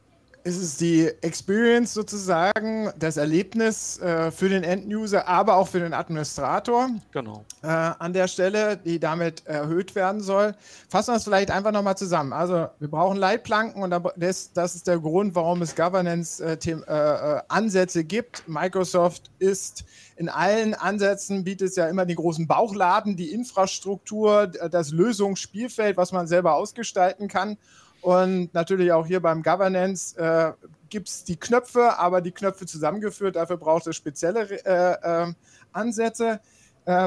ist 0.43 0.57
es 0.57 0.77
die 0.77 1.09
Experience 1.21 1.93
sozusagen, 1.93 2.91
das 2.99 3.17
Erlebnis 3.17 3.99
äh, 3.99 4.31
für 4.31 4.49
den 4.49 4.63
End-User, 4.63 5.27
aber 5.27 5.55
auch 5.55 5.67
für 5.69 5.79
den 5.79 5.93
Administrator. 5.93 6.89
Genau. 7.11 7.45
Äh, 7.61 7.67
an 7.67 8.13
der 8.13 8.27
Stelle, 8.27 8.77
die 8.77 8.99
damit 8.99 9.45
erhöht 9.45 9.93
werden 9.95 10.21
soll. 10.21 10.53
Fassen 10.89 11.13
wir 11.13 11.17
es 11.17 11.23
vielleicht 11.23 11.49
einfach 11.49 11.71
nochmal 11.71 11.97
zusammen. 11.97 12.33
Also 12.33 12.67
wir 12.79 12.89
brauchen 12.89 13.17
Leitplanken 13.17 13.81
und 13.83 13.95
das, 14.17 14.51
das 14.51 14.75
ist 14.75 14.87
der 14.87 14.99
Grund, 14.99 15.33
warum 15.35 15.61
es 15.61 15.75
Governance-Ansätze 15.75 17.99
äh, 17.99 18.01
äh 18.01 18.05
gibt. 18.05 18.43
Microsoft 18.47 19.29
ist 19.39 19.85
in 20.17 20.29
allen 20.29 20.73
Ansätzen, 20.73 21.43
bietet 21.43 21.69
es 21.69 21.75
ja 21.75 21.87
immer 21.87 22.05
den 22.05 22.17
großen 22.17 22.47
Bauchladen, 22.47 23.15
die 23.15 23.31
Infrastruktur, 23.31 24.47
das 24.47 24.89
Lösungsspielfeld, 24.91 25.97
was 25.97 26.11
man 26.11 26.27
selber 26.27 26.55
ausgestalten 26.55 27.27
kann. 27.27 27.57
Und 28.03 28.53
natürlich 28.53 28.91
auch 28.91 29.07
hier 29.07 29.21
beim 29.21 29.41
Governance 29.41 30.15
äh, 30.17 30.51
gibt 30.89 31.09
es 31.09 31.23
die 31.23 31.37
Knöpfe, 31.37 31.97
aber 31.97 32.21
die 32.21 32.31
Knöpfe 32.31 32.65
zusammengeführt. 32.65 33.35
Dafür 33.35 33.57
braucht 33.57 33.87
es 33.87 33.95
spezielle 33.95 34.41
äh, 34.65 35.29
äh, 35.29 35.33
Ansätze. 35.71 36.39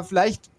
Vielleicht 0.09 0.51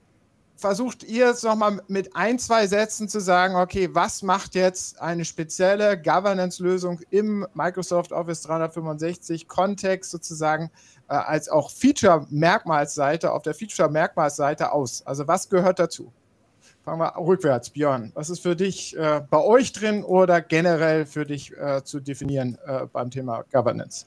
versucht 0.58 1.04
ihr 1.04 1.28
jetzt 1.28 1.44
nochmal 1.44 1.82
mit 1.88 2.16
ein, 2.16 2.40
zwei 2.40 2.68
Sätzen 2.68 3.08
zu 3.08 3.20
sagen, 3.20 3.56
okay, 3.56 3.90
was 3.94 4.24
macht 4.24 4.56
jetzt 4.56 5.00
eine 5.00 5.24
spezielle 5.24 6.02
Governance-Lösung 6.02 7.00
im 7.12 7.48
Microsoft 7.54 8.12
Office 8.12 8.42
365 8.42 9.48
Kontext 9.48 10.12
sozusagen 10.12 10.72
äh, 11.10 11.14
als 11.14 11.48
auch 11.48 11.70
Feature-Merkmalsseite 11.70 13.32
auf 13.32 13.44
der 13.44 13.54
Feature-Merkmalsseite 13.54 14.72
aus? 14.72 15.06
Also 15.06 15.28
was 15.28 15.48
gehört 15.50 15.80
dazu? 15.80 16.12
Fangen 16.88 17.02
wir 17.02 17.18
rückwärts, 17.18 17.70
Björn. 17.70 18.14
Was 18.16 18.30
ist 18.30 18.40
für 18.40 18.56
dich 18.56 18.96
äh, 18.96 19.22
bei 19.30 19.44
euch 19.44 19.74
drin 19.74 20.06
oder 20.06 20.40
generell 20.40 21.06
für 21.06 21.26
dich 21.26 21.52
äh, 21.58 21.84
zu 21.84 22.00
definieren 22.00 22.58
äh, 22.66 22.86
beim 22.86 23.12
Thema 23.12 23.44
Governance? 23.52 24.06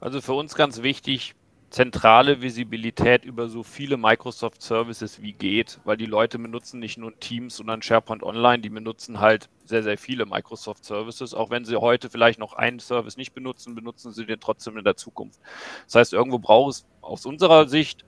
Also 0.00 0.22
für 0.22 0.32
uns 0.32 0.54
ganz 0.54 0.80
wichtig, 0.80 1.34
zentrale 1.68 2.40
Visibilität 2.40 3.26
über 3.26 3.50
so 3.50 3.62
viele 3.62 3.98
Microsoft 3.98 4.62
Services 4.62 5.20
wie 5.20 5.34
geht, 5.34 5.80
weil 5.84 5.98
die 5.98 6.06
Leute 6.06 6.38
benutzen 6.38 6.80
nicht 6.80 6.96
nur 6.96 7.12
Teams, 7.20 7.56
sondern 7.56 7.82
SharePoint 7.82 8.22
Online, 8.22 8.60
die 8.60 8.70
benutzen 8.70 9.20
halt 9.20 9.50
sehr, 9.66 9.82
sehr 9.82 9.98
viele 9.98 10.24
Microsoft 10.24 10.86
Services. 10.86 11.34
Auch 11.34 11.50
wenn 11.50 11.66
sie 11.66 11.76
heute 11.76 12.08
vielleicht 12.08 12.38
noch 12.38 12.54
einen 12.54 12.80
Service 12.80 13.18
nicht 13.18 13.34
benutzen, 13.34 13.74
benutzen 13.74 14.12
sie 14.12 14.24
den 14.24 14.40
trotzdem 14.40 14.78
in 14.78 14.84
der 14.84 14.96
Zukunft. 14.96 15.40
Das 15.84 15.96
heißt, 15.96 16.12
irgendwo 16.14 16.38
braucht 16.38 16.70
es 16.70 16.86
aus 17.02 17.26
unserer 17.26 17.68
Sicht, 17.68 18.06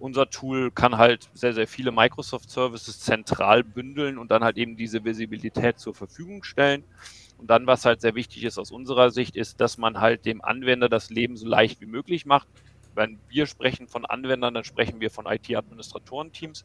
unser 0.00 0.28
Tool 0.30 0.70
kann 0.72 0.96
halt 0.98 1.30
sehr, 1.34 1.52
sehr 1.54 1.68
viele 1.68 1.92
Microsoft 1.92 2.50
Services 2.50 3.00
zentral 3.00 3.64
bündeln 3.64 4.18
und 4.18 4.30
dann 4.30 4.44
halt 4.44 4.56
eben 4.58 4.76
diese 4.76 5.04
Visibilität 5.04 5.78
zur 5.78 5.94
Verfügung 5.94 6.42
stellen. 6.44 6.84
Und 7.36 7.48
dann, 7.50 7.66
was 7.66 7.84
halt 7.84 8.00
sehr 8.00 8.14
wichtig 8.14 8.44
ist 8.44 8.58
aus 8.58 8.70
unserer 8.70 9.10
Sicht, 9.10 9.36
ist, 9.36 9.60
dass 9.60 9.78
man 9.78 10.00
halt 10.00 10.26
dem 10.26 10.42
Anwender 10.42 10.88
das 10.88 11.10
Leben 11.10 11.36
so 11.36 11.46
leicht 11.46 11.80
wie 11.80 11.86
möglich 11.86 12.26
macht 12.26 12.48
wenn 12.92 13.20
wir 13.28 13.46
sprechen 13.46 13.86
von 13.86 14.04
Anwendern, 14.04 14.54
dann 14.54 14.64
sprechen 14.64 15.00
wir 15.00 15.10
von 15.10 15.26
IT-Administratorenteams 15.26 16.64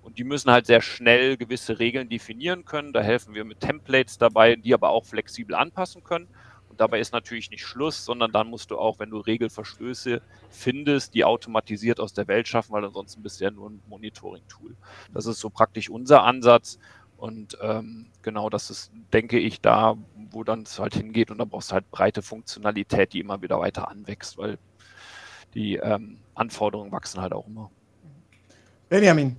und 0.00 0.18
die 0.18 0.24
müssen 0.24 0.50
halt 0.50 0.66
sehr 0.66 0.80
schnell 0.80 1.36
gewisse 1.36 1.78
Regeln 1.78 2.08
definieren 2.08 2.64
können. 2.64 2.92
Da 2.92 3.02
helfen 3.02 3.34
wir 3.34 3.44
mit 3.44 3.60
Templates 3.60 4.18
dabei, 4.18 4.56
die 4.56 4.74
aber 4.74 4.90
auch 4.90 5.04
flexibel 5.04 5.54
anpassen 5.54 6.02
können. 6.02 6.28
Und 6.76 6.82
dabei 6.82 7.00
ist 7.00 7.14
natürlich 7.14 7.50
nicht 7.50 7.64
Schluss, 7.64 8.04
sondern 8.04 8.32
dann 8.32 8.48
musst 8.48 8.70
du 8.70 8.76
auch, 8.76 8.98
wenn 8.98 9.08
du 9.08 9.16
Regelverstöße 9.16 10.20
findest, 10.50 11.14
die 11.14 11.24
automatisiert 11.24 12.00
aus 12.00 12.12
der 12.12 12.28
Welt 12.28 12.48
schaffen, 12.48 12.74
weil 12.74 12.84
ansonsten 12.84 13.22
bist 13.22 13.40
du 13.40 13.44
ja 13.44 13.50
nur 13.50 13.70
ein 13.70 13.80
Monitoring-Tool. 13.88 14.76
Das 15.14 15.24
ist 15.24 15.40
so 15.40 15.48
praktisch 15.48 15.88
unser 15.88 16.22
Ansatz. 16.24 16.78
Und 17.16 17.56
ähm, 17.62 18.08
genau 18.20 18.50
das 18.50 18.68
ist, 18.68 18.92
denke 19.10 19.38
ich, 19.38 19.62
da, 19.62 19.96
wo 20.30 20.44
dann 20.44 20.64
es 20.64 20.78
halt 20.78 20.94
hingeht. 20.94 21.30
Und 21.30 21.38
da 21.38 21.46
brauchst 21.46 21.70
du 21.70 21.76
halt 21.76 21.90
breite 21.90 22.20
Funktionalität, 22.20 23.14
die 23.14 23.20
immer 23.20 23.40
wieder 23.40 23.58
weiter 23.58 23.88
anwächst, 23.88 24.36
weil 24.36 24.58
die 25.54 25.76
ähm, 25.76 26.18
Anforderungen 26.34 26.92
wachsen 26.92 27.22
halt 27.22 27.32
auch 27.32 27.46
immer. 27.46 27.70
Benjamin, 28.90 29.34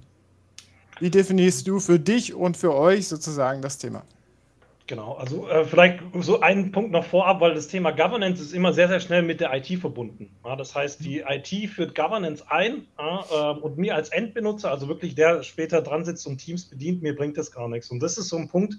wie 0.99 1.11
definierst 1.11 1.67
du 1.67 1.79
für 1.79 1.99
dich 1.99 2.33
und 2.33 2.57
für 2.57 2.73
euch 2.73 3.07
sozusagen 3.07 3.61
das 3.61 3.77
Thema? 3.77 4.01
Genau, 4.87 5.15
also 5.15 5.49
äh, 5.49 5.65
vielleicht 5.65 5.99
so 6.13 6.39
einen 6.39 6.71
Punkt 6.71 6.91
noch 6.91 7.03
vorab, 7.03 7.41
weil 7.41 7.53
das 7.53 7.67
Thema 7.67 7.91
Governance 7.91 8.41
ist 8.41 8.53
immer 8.53 8.71
sehr, 8.71 8.87
sehr 8.87 9.01
schnell 9.01 9.21
mit 9.21 9.41
der 9.41 9.53
IT 9.53 9.67
verbunden. 9.81 10.29
Ja, 10.45 10.55
das 10.55 10.73
heißt, 10.73 11.03
die 11.03 11.25
IT 11.27 11.69
führt 11.69 11.93
Governance 11.93 12.45
ein 12.49 12.87
ja, 12.97 13.25
äh, 13.29 13.59
und 13.59 13.77
mir 13.77 13.95
als 13.95 14.07
Endbenutzer, 14.09 14.71
also 14.71 14.87
wirklich 14.87 15.13
der 15.13 15.43
später 15.43 15.81
dran 15.81 16.05
sitzt 16.05 16.25
und 16.25 16.37
Teams 16.37 16.69
bedient, 16.69 17.01
mir 17.03 17.13
bringt 17.17 17.37
das 17.37 17.51
gar 17.51 17.67
nichts. 17.67 17.91
Und 17.91 17.99
das 18.01 18.17
ist 18.17 18.29
so 18.29 18.37
ein 18.37 18.47
Punkt, 18.47 18.75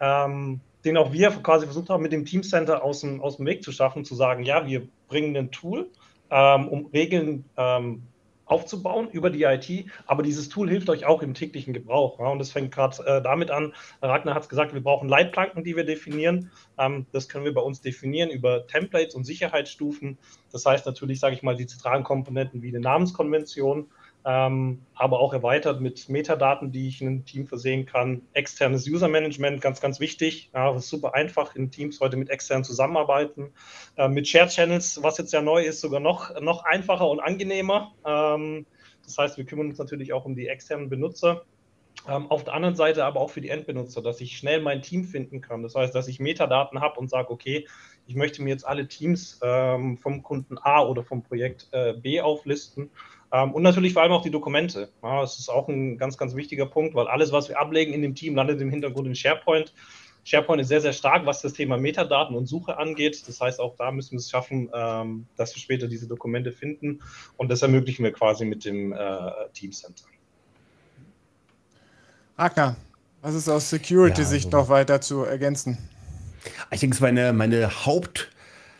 ähm, 0.00 0.60
den 0.86 0.96
auch 0.96 1.12
wir 1.12 1.28
quasi 1.30 1.66
versucht 1.66 1.90
haben, 1.90 2.02
mit 2.02 2.12
dem 2.12 2.24
Teamcenter 2.24 2.82
aus 2.82 3.02
dem, 3.02 3.20
aus 3.20 3.36
dem 3.36 3.44
Weg 3.44 3.62
zu 3.62 3.70
schaffen, 3.70 4.06
zu 4.06 4.14
sagen, 4.14 4.44
ja, 4.44 4.66
wir 4.66 4.88
bringen 5.08 5.36
ein 5.36 5.50
Tool, 5.50 5.90
ähm, 6.30 6.68
um 6.68 6.86
Regeln 6.86 7.44
ähm, 7.58 8.04
aufzubauen 8.50 9.08
über 9.10 9.30
die 9.30 9.44
IT. 9.44 9.86
Aber 10.06 10.22
dieses 10.22 10.48
Tool 10.48 10.68
hilft 10.68 10.90
euch 10.90 11.06
auch 11.06 11.22
im 11.22 11.34
täglichen 11.34 11.72
Gebrauch. 11.72 12.18
Ja? 12.18 12.26
Und 12.26 12.38
das 12.38 12.50
fängt 12.50 12.72
gerade 12.74 13.04
äh, 13.06 13.22
damit 13.22 13.50
an. 13.50 13.72
Ragnar 14.02 14.34
hat 14.34 14.42
es 14.42 14.48
gesagt, 14.48 14.74
wir 14.74 14.82
brauchen 14.82 15.08
Leitplanken, 15.08 15.62
die 15.62 15.76
wir 15.76 15.84
definieren. 15.84 16.50
Ähm, 16.76 17.06
das 17.12 17.28
können 17.28 17.44
wir 17.44 17.54
bei 17.54 17.60
uns 17.60 17.80
definieren 17.80 18.30
über 18.30 18.66
Templates 18.66 19.14
und 19.14 19.24
Sicherheitsstufen. 19.24 20.18
Das 20.50 20.66
heißt 20.66 20.84
natürlich, 20.84 21.20
sage 21.20 21.34
ich 21.34 21.42
mal, 21.42 21.56
die 21.56 21.66
zentralen 21.66 22.02
Komponenten 22.02 22.62
wie 22.62 22.68
eine 22.68 22.80
Namenskonvention, 22.80 23.88
ähm, 24.24 24.82
aber 24.94 25.20
auch 25.20 25.32
erweitert 25.32 25.80
mit 25.80 26.08
Metadaten, 26.08 26.72
die 26.72 26.88
ich 26.88 27.00
in 27.00 27.08
einem 27.08 27.24
Team 27.24 27.46
versehen 27.46 27.86
kann. 27.86 28.22
Externes 28.34 28.86
User 28.86 29.08
Management, 29.08 29.60
ganz, 29.62 29.80
ganz 29.80 29.98
wichtig. 29.98 30.50
Ja, 30.52 30.78
super 30.78 31.14
einfach 31.14 31.56
in 31.56 31.70
Teams 31.70 32.00
heute 32.00 32.16
mit 32.16 32.28
externen 32.28 32.64
zusammenarbeiten. 32.64 33.52
Äh, 33.96 34.08
mit 34.08 34.28
Shared 34.28 34.50
Channels, 34.50 35.02
was 35.02 35.18
jetzt 35.18 35.32
ja 35.32 35.40
neu 35.40 35.64
ist, 35.64 35.80
sogar 35.80 36.00
noch, 36.00 36.38
noch 36.40 36.64
einfacher 36.64 37.08
und 37.08 37.20
angenehmer. 37.20 37.92
Ähm, 38.04 38.66
das 39.04 39.16
heißt, 39.16 39.38
wir 39.38 39.44
kümmern 39.46 39.68
uns 39.68 39.78
natürlich 39.78 40.12
auch 40.12 40.26
um 40.26 40.36
die 40.36 40.48
externen 40.48 40.90
Benutzer. 40.90 41.42
Ähm, 42.08 42.30
auf 42.30 42.44
der 42.44 42.54
anderen 42.54 42.76
Seite 42.76 43.04
aber 43.04 43.20
auch 43.20 43.30
für 43.30 43.40
die 43.40 43.50
Endbenutzer, 43.50 44.02
dass 44.02 44.20
ich 44.20 44.36
schnell 44.36 44.60
mein 44.60 44.82
Team 44.82 45.04
finden 45.04 45.40
kann. 45.40 45.62
Das 45.62 45.74
heißt, 45.74 45.94
dass 45.94 46.08
ich 46.08 46.20
Metadaten 46.20 46.80
habe 46.80 46.98
und 46.98 47.08
sage, 47.08 47.30
okay, 47.30 47.66
ich 48.06 48.14
möchte 48.14 48.42
mir 48.42 48.50
jetzt 48.50 48.66
alle 48.66 48.86
Teams 48.88 49.38
ähm, 49.42 49.98
vom 49.98 50.22
Kunden 50.22 50.58
A 50.58 50.82
oder 50.82 51.04
vom 51.04 51.22
Projekt 51.22 51.68
äh, 51.72 51.94
B 51.94 52.20
auflisten 52.20 52.90
und 53.30 53.62
natürlich 53.62 53.92
vor 53.92 54.02
allem 54.02 54.12
auch 54.12 54.22
die 54.22 54.30
Dokumente. 54.30 54.88
Ja, 55.02 55.20
das 55.20 55.38
ist 55.38 55.48
auch 55.48 55.68
ein 55.68 55.98
ganz, 55.98 56.18
ganz 56.18 56.34
wichtiger 56.34 56.66
Punkt, 56.66 56.94
weil 56.94 57.06
alles, 57.06 57.30
was 57.32 57.48
wir 57.48 57.60
ablegen 57.60 57.92
in 57.92 58.02
dem 58.02 58.14
Team, 58.14 58.34
landet 58.34 58.60
im 58.60 58.70
Hintergrund 58.70 59.06
in 59.06 59.14
SharePoint. 59.14 59.72
SharePoint 60.24 60.60
ist 60.60 60.68
sehr, 60.68 60.80
sehr 60.80 60.92
stark, 60.92 61.26
was 61.26 61.40
das 61.40 61.52
Thema 61.52 61.76
Metadaten 61.78 62.36
und 62.36 62.46
Suche 62.46 62.76
angeht. 62.76 63.26
Das 63.26 63.40
heißt, 63.40 63.60
auch 63.60 63.76
da 63.76 63.90
müssen 63.90 64.12
wir 64.12 64.18
es 64.18 64.30
schaffen, 64.30 64.68
ähm, 64.74 65.26
dass 65.36 65.54
wir 65.54 65.62
später 65.62 65.86
diese 65.86 66.06
Dokumente 66.08 66.52
finden. 66.52 67.00
Und 67.36 67.50
das 67.50 67.62
ermöglichen 67.62 68.04
wir 68.04 68.12
quasi 68.12 68.44
mit 68.44 68.64
dem 68.64 68.92
äh, 68.92 68.98
Team 69.54 69.72
Center. 69.72 70.04
Ragnar, 72.36 72.76
was 73.22 73.34
ist 73.34 73.48
aus 73.48 73.70
Security-Sicht 73.70 74.52
ja, 74.52 74.58
also, 74.58 74.64
noch 74.64 74.68
weiter 74.68 75.00
zu 75.00 75.24
ergänzen? 75.24 75.78
Ich 76.70 76.80
denke, 76.80 76.94
es 76.94 76.98
ist 76.98 77.02
meine, 77.02 77.32
meine 77.32 77.86
Haupt- 77.86 78.30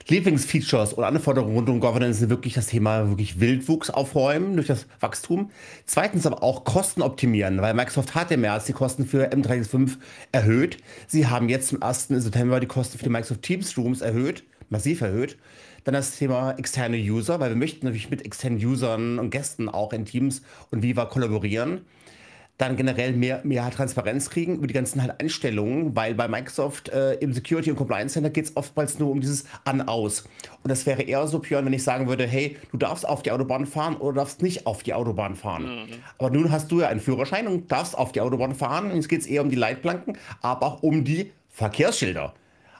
Lieblingsfeatures 0.08 0.96
oder 0.96 1.06
Anforderungen 1.06 1.54
rund 1.54 1.68
um 1.68 1.80
Governance 1.80 2.18
sind 2.20 2.30
wirklich 2.30 2.54
das 2.54 2.66
Thema 2.66 3.08
wirklich 3.08 3.40
Wildwuchs 3.40 3.90
aufräumen 3.90 4.56
durch 4.56 4.66
das 4.66 4.86
Wachstum. 5.00 5.50
Zweitens 5.86 6.26
aber 6.26 6.42
auch 6.42 6.64
Kosten 6.64 7.02
optimieren, 7.02 7.60
weil 7.60 7.74
Microsoft 7.74 8.14
hat 8.14 8.30
im 8.30 8.40
März 8.40 8.64
die 8.64 8.72
Kosten 8.72 9.06
für 9.06 9.30
M365 9.32 9.98
erhöht. 10.32 10.78
Sie 11.06 11.26
haben 11.26 11.48
jetzt 11.48 11.68
zum 11.68 11.82
1. 11.82 12.08
September 12.08 12.60
die 12.60 12.66
Kosten 12.66 12.98
für 12.98 13.04
die 13.04 13.10
Microsoft 13.10 13.42
Teams 13.42 13.76
Rooms 13.76 14.00
erhöht, 14.00 14.44
massiv 14.68 15.00
erhöht. 15.00 15.36
Dann 15.84 15.94
das 15.94 16.16
Thema 16.16 16.52
externe 16.52 16.98
User, 16.98 17.40
weil 17.40 17.50
wir 17.50 17.56
möchten 17.56 17.86
natürlich 17.86 18.10
mit 18.10 18.24
externen 18.24 18.58
Usern 18.58 19.18
und 19.18 19.30
Gästen 19.30 19.68
auch 19.68 19.92
in 19.92 20.04
Teams 20.04 20.42
und 20.70 20.82
Viva 20.82 21.06
kollaborieren 21.06 21.82
dann 22.60 22.76
generell 22.76 23.12
mehr, 23.12 23.40
mehr 23.44 23.70
Transparenz 23.70 24.28
kriegen 24.28 24.56
über 24.56 24.66
die 24.66 24.74
ganzen 24.74 25.00
halt 25.00 25.20
Einstellungen, 25.20 25.96
weil 25.96 26.14
bei 26.14 26.28
Microsoft 26.28 26.90
äh, 26.90 27.14
im 27.14 27.32
Security 27.32 27.70
und 27.70 27.76
Compliance 27.76 28.14
Center 28.14 28.30
geht 28.30 28.44
es 28.44 28.56
oftmals 28.56 28.98
nur 28.98 29.10
um 29.10 29.20
dieses 29.20 29.44
An-Aus. 29.64 30.24
Und 30.62 30.70
das 30.70 30.84
wäre 30.84 31.02
eher 31.02 31.26
so, 31.26 31.38
Björn, 31.38 31.64
wenn 31.64 31.72
ich 31.72 31.82
sagen 31.82 32.06
würde, 32.08 32.26
hey, 32.26 32.58
du 32.70 32.76
darfst 32.76 33.08
auf 33.08 33.22
die 33.22 33.32
Autobahn 33.32 33.66
fahren 33.66 33.96
oder 33.96 34.16
darfst 34.16 34.42
nicht 34.42 34.66
auf 34.66 34.82
die 34.82 34.92
Autobahn 34.92 35.36
fahren. 35.36 35.64
Mhm. 35.64 35.94
Aber 36.18 36.30
nun 36.30 36.50
hast 36.50 36.70
du 36.70 36.80
ja 36.80 36.88
einen 36.88 37.00
Führerschein 37.00 37.46
und 37.46 37.72
darfst 37.72 37.96
auf 37.96 38.12
die 38.12 38.20
Autobahn 38.20 38.54
fahren. 38.54 38.90
Und 38.90 38.96
jetzt 38.96 39.08
geht 39.08 39.22
es 39.22 39.26
eher 39.26 39.42
um 39.42 39.48
die 39.48 39.56
Leitplanken, 39.56 40.18
aber 40.42 40.66
auch 40.66 40.82
um 40.82 41.04
die 41.04 41.32
Verkehrsschilder. 41.48 42.34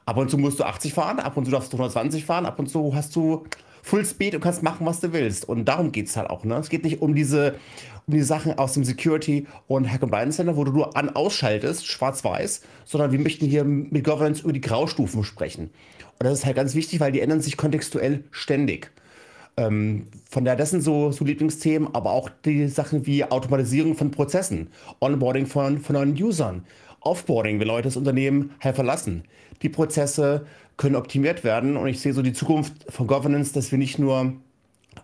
Ab 0.05 0.17
und 0.17 0.31
zu 0.31 0.37
musst 0.37 0.59
du 0.59 0.65
80 0.65 0.93
fahren, 0.93 1.21
ab 1.21 1.37
und 1.37 1.45
zu 1.45 1.51
darfst 1.51 1.73
du 1.73 1.77
120 1.77 2.25
fahren, 2.25 2.45
ab 2.45 2.59
und 2.59 2.69
zu 2.69 2.95
hast 2.95 3.15
du 3.17 3.45
Full 3.83 4.05
Speed 4.05 4.35
und 4.35 4.41
kannst 4.41 4.63
machen, 4.63 4.87
was 4.87 5.01
du 5.01 5.13
willst. 5.13 5.49
Und 5.49 5.65
darum 5.67 5.93
geht 5.93 6.07
es 6.07 6.17
halt 6.17 6.29
auch. 6.29 6.45
Ne? 6.45 6.57
Es 6.57 6.69
geht 6.69 6.85
nicht 6.85 7.01
um 7.01 7.15
diese, 7.15 7.55
die 8.11 8.23
Sachen 8.23 8.59
aus 8.59 8.75
dem 8.75 8.85
Security 8.85 9.47
und 9.67 9.91
Hack 9.91 10.01
Compliance 10.01 10.37
Center, 10.37 10.57
wo 10.57 10.65
du 10.65 10.73
nur 10.73 10.97
an 10.97 11.11
ausschaltest, 11.11 11.87
schwarz-weiß, 11.87 12.63
sondern 12.85 13.13
wir 13.13 13.19
möchten 13.19 13.47
hier 13.47 13.65
mit 13.65 14.05
Governance 14.05 14.43
über 14.43 14.53
die 14.53 14.61
Graustufen 14.61 15.25
sprechen. 15.25 15.71
Und 16.19 16.25
das 16.25 16.41
ist 16.41 16.47
halt 16.47 16.57
ganz 16.57 16.75
wichtig, 16.75 17.01
weil 17.01 17.13
die 17.13 17.21
ändern 17.21 17.41
sich 17.41 17.57
kontextuell 17.57 18.25
ständig. 18.31 18.93
Ähm, 19.57 20.07
von 20.29 20.45
daher, 20.45 20.57
das 20.57 20.71
sind 20.71 20.83
so, 20.83 21.13
so 21.13 21.25
Lieblingsthemen, 21.25 21.95
aber 21.95 22.13
auch 22.13 22.31
die 22.45 22.69
Sachen 22.69 23.07
wie 23.07 23.25
Automatisierung 23.25 23.95
von 23.95 24.11
Prozessen, 24.11 24.69
Onboarding 25.01 25.47
von, 25.47 25.79
von 25.79 25.95
neuen 25.95 26.13
Usern, 26.23 26.65
Offboarding, 27.01 27.59
wenn 27.61 27.67
Leute 27.67 27.89
das 27.89 27.97
Unternehmen 27.97 28.55
halt 28.61 28.75
verlassen. 28.75 29.25
Die 29.63 29.69
Prozesse 29.69 30.47
können 30.77 30.97
optimiert 30.97 31.45
werden 31.45 31.77
und 31.77 31.89
ich 31.89 32.01
sehe 32.01 32.13
so 32.13 32.23
die 32.23 32.33
Zukunft 32.33 32.73
von 32.89 33.07
Governance, 33.07 33.53
dass 33.53 33.71
wir 33.71 33.79
nicht 33.79 33.99
nur 33.99 34.35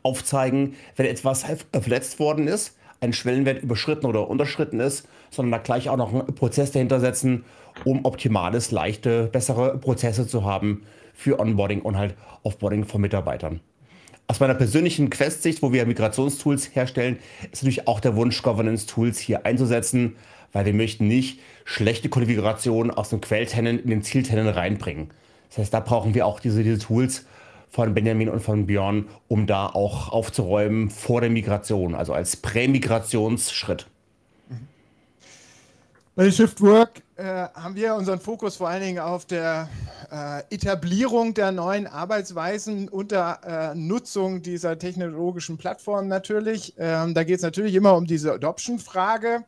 aufzeigen, 0.03 0.75
wenn 0.97 1.07
etwas 1.07 1.45
verletzt 1.73 2.19
worden 2.19 2.49
ist, 2.49 2.76
ein 3.01 3.13
Schwellenwert 3.13 3.63
überschritten 3.63 4.07
oder 4.07 4.29
unterschritten 4.29 4.81
ist, 4.81 5.09
sondern 5.31 5.53
da 5.53 5.59
gleich 5.59 5.89
auch 5.89 5.97
noch 5.97 6.13
einen 6.13 6.35
Prozess 6.35 6.73
dahinter 6.73 7.01
setzen, 7.01 7.45
um 7.85 8.05
optimales, 8.05 8.71
leichte, 8.71 9.27
bessere 9.27 9.79
Prozesse 9.79 10.27
zu 10.27 10.45
haben 10.45 10.83
für 11.15 11.39
Onboarding 11.41 11.83
und 11.83 11.97
halt 11.97 12.15
Offboarding 12.43 12.85
von 12.85 13.01
Mitarbeitern. 13.01 13.61
Aus 14.29 14.41
meiner 14.41 14.55
persönlichen 14.55 15.09
Quest-Sicht, 15.09 15.63
wo 15.63 15.73
wir 15.73 15.87
Migrationstools 15.87 16.75
herstellen, 16.75 17.19
ist 17.53 17.63
natürlich 17.63 17.87
auch 17.87 18.01
der 18.01 18.17
Wunsch, 18.17 18.43
Governance-Tools 18.43 19.19
hier 19.21 19.47
einzusetzen, 19.47 20.17
weil 20.53 20.65
wir 20.65 20.75
möchten 20.75 21.07
nicht 21.07 21.41
schlechte 21.65 22.09
Konfigurationen 22.09 22.91
aus 22.91 23.11
dem 23.11 23.21
Quelltenant 23.21 23.83
in 23.83 23.91
den 23.91 24.03
Zieltenant 24.03 24.57
reinbringen. 24.57 25.11
Das 25.49 25.59
heißt, 25.59 25.75
da 25.75 25.81
brauchen 25.81 26.15
wir 26.15 26.27
auch 26.27 26.41
diese, 26.41 26.65
diese 26.65 26.79
Tools, 26.79 27.25
von 27.71 27.95
Benjamin 27.95 28.29
und 28.29 28.41
von 28.41 28.67
Björn, 28.67 29.09
um 29.29 29.47
da 29.47 29.67
auch 29.67 30.11
aufzuräumen 30.11 30.91
vor 30.91 31.21
der 31.21 31.31
Migration, 31.31 31.95
also 31.95 32.13
als 32.13 32.37
Prämigrationsschritt. 32.37 33.87
Bei 36.15 36.31
Shift 36.31 36.63
Work 36.63 37.03
äh, 37.17 37.25
haben 37.25 37.77
wir 37.77 37.95
unseren 37.95 38.21
Fokus 38.21 38.57
vor 38.57 38.69
allen 38.71 38.83
Dingen 38.83 38.99
auf 39.01 39.27
der 39.27 39.69
äh, 40.11 40.55
Etablierung 40.55 41.35
der 41.35 41.53
neuen 41.53 41.87
Arbeitsweisen 41.87 42.89
unter 42.89 43.41
äh, 43.45 43.75
Nutzung 43.75 44.41
dieser 44.41 44.79
technologischen 44.79 45.59
Plattform 45.59 46.09
natürlich. 46.09 46.73
Ähm, 46.79 47.13
da 47.13 47.23
geht 47.23 47.37
es 47.37 47.43
natürlich 47.43 47.75
immer 47.75 47.95
um 47.97 48.07
diese 48.07 48.33
Adoption-Frage. 48.33 49.45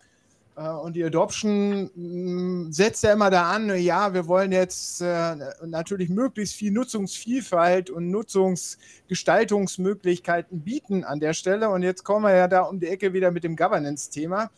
Äh, 0.59 0.69
und 0.69 0.97
die 0.97 1.05
Adoption 1.05 1.91
mm, 1.95 2.73
setzt 2.73 3.05
ja 3.05 3.13
immer 3.13 3.31
da 3.31 3.53
an, 3.53 3.79
ja, 3.79 4.13
wir 4.13 4.27
wollen 4.27 4.51
jetzt 4.53 5.01
äh, 5.01 5.37
natürlich 5.65 6.09
möglichst 6.09 6.57
viel 6.57 6.73
Nutzungsvielfalt 6.73 7.91
und 7.91 8.11
Nutzungsgestaltungsmöglichkeiten 8.11 10.61
bieten 10.61 11.05
an 11.05 11.21
der 11.21 11.35
Stelle. 11.35 11.69
Und 11.71 11.83
jetzt 11.83 12.03
kommen 12.05 12.25
wir 12.25 12.35
ja 12.35 12.49
da 12.49 12.63
um 12.63 12.81
die 12.81 12.89
Ecke 12.89 13.13
wieder 13.13 13.31
mit 13.31 13.45
dem 13.45 13.55
Governance-Thema. 13.57 14.51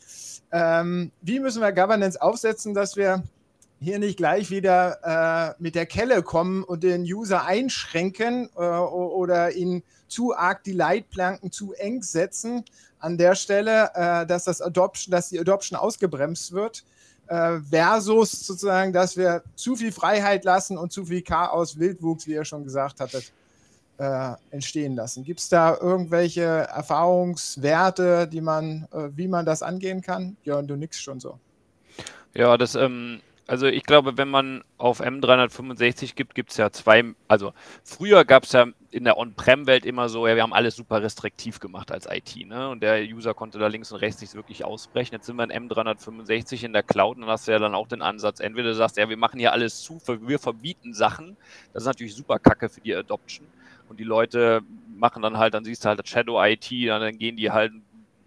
Ähm, 0.53 1.13
wie 1.21 1.39
müssen 1.39 1.61
wir 1.61 1.71
Governance 1.73 2.21
aufsetzen, 2.21 2.75
dass 2.75 2.97
wir 2.97 3.23
hier 3.81 3.99
nicht 3.99 4.19
gleich 4.19 4.51
wieder 4.51 5.55
äh, 5.59 5.63
mit 5.63 5.75
der 5.75 5.87
Kelle 5.87 6.23
kommen 6.23 6.63
und 6.63 6.83
den 6.83 7.03
User 7.03 7.45
einschränken 7.45 8.51
äh, 8.57 8.61
oder 8.61 9.53
ihn 9.53 9.83
zu 10.07 10.37
arg 10.37 10.63
die 10.65 10.73
Leitplanken 10.73 11.51
zu 11.51 11.73
eng 11.73 12.03
setzen 12.03 12.65
an 12.99 13.17
der 13.17 13.35
Stelle, 13.35 13.91
äh, 13.95 14.27
dass, 14.27 14.45
das 14.45 14.61
Adoption, 14.61 15.13
dass 15.13 15.31
die 15.31 15.41
Adoption 15.41 15.79
ausgebremst 15.79 16.53
wird, 16.53 16.85
äh, 17.29 17.59
versus 17.61 18.47
sozusagen, 18.47 18.93
dass 18.93 19.17
wir 19.17 19.43
zu 19.55 19.77
viel 19.77 19.93
Freiheit 19.93 20.45
lassen 20.45 20.77
und 20.77 20.93
zu 20.93 21.07
viel 21.07 21.23
Chaos, 21.23 21.79
Wildwuchs, 21.79 22.27
wie 22.27 22.33
ihr 22.33 22.45
schon 22.45 22.65
gesagt 22.65 23.01
hattet, 23.01 23.33
äh, 23.97 24.33
entstehen 24.51 24.95
lassen. 24.95 25.25
Gibt 25.25 25.41
es 25.41 25.49
da 25.49 25.77
irgendwelche 25.81 26.43
Erfahrungswerte, 26.43 28.29
die 28.29 28.41
man, 28.41 28.89
äh, 28.93 29.09
wie 29.15 29.29
man 29.29 29.47
das 29.47 29.63
angehen 29.63 30.03
kann? 30.03 30.37
Jörn, 30.43 30.67
du 30.67 30.77
nix 30.77 31.01
schon 31.01 31.21
so. 31.21 31.39
Ja, 32.35 32.57
das, 32.57 32.75
ähm, 32.75 33.21
also 33.51 33.67
ich 33.67 33.83
glaube, 33.83 34.17
wenn 34.17 34.29
man 34.29 34.63
auf 34.79 35.01
M365 35.01 36.15
gibt, 36.15 36.37
gibt 36.37 36.53
es 36.53 36.57
ja 36.57 36.71
zwei, 36.71 37.03
also 37.27 37.53
früher 37.83 38.25
gab 38.25 38.45
es 38.45 38.53
ja 38.53 38.67
in 38.93 39.03
der 39.03 39.19
On-Prem-Welt 39.19 39.85
immer 39.85 40.09
so, 40.09 40.29
ja, 40.29 40.37
wir 40.37 40.45
haben 40.45 40.53
alles 40.53 40.77
super 40.77 41.03
restriktiv 41.03 41.59
gemacht 41.59 41.91
als 41.91 42.07
IT, 42.09 42.47
ne? 42.47 42.69
Und 42.69 42.81
der 42.81 43.03
User 43.03 43.35
konnte 43.35 43.59
da 43.59 43.67
links 43.67 43.91
und 43.91 43.99
rechts 43.99 44.21
nicht 44.21 44.37
wirklich 44.37 44.65
ausbrechen. 44.65 45.17
Jetzt 45.17 45.27
sind 45.27 45.35
wir 45.35 45.43
in 45.43 45.69
M365 45.69 46.63
in 46.65 46.73
der 46.73 46.85
Cloud 46.85 47.17
und 47.17 47.23
dann 47.23 47.31
hast 47.31 47.49
du 47.49 47.51
ja 47.51 47.59
dann 47.59 47.75
auch 47.75 47.89
den 47.89 48.03
Ansatz, 48.03 48.39
entweder 48.39 48.69
du 48.69 48.77
sagst, 48.77 48.97
ja, 48.99 49.09
wir 49.09 49.17
machen 49.17 49.41
hier 49.41 49.53
alles 49.53 49.83
zu, 49.83 50.01
wir 50.07 50.39
verbieten 50.39 50.95
Sachen. 50.95 51.37
Das 51.73 51.83
ist 51.83 51.89
natürlich 51.89 52.15
super 52.15 52.39
kacke 52.39 52.69
für 52.69 52.81
die 52.81 52.95
Adoption. 52.95 53.49
Und 53.89 53.99
die 53.99 54.05
Leute 54.05 54.61
machen 54.97 55.23
dann 55.23 55.39
halt, 55.39 55.55
dann 55.55 55.65
siehst 55.65 55.85
du 55.85 55.89
halt 55.89 55.99
das 55.99 56.09
Shadow 56.09 56.41
IT, 56.41 56.71
dann 56.87 57.19
gehen 57.19 57.37
die 57.37 57.51
halt, 57.51 57.73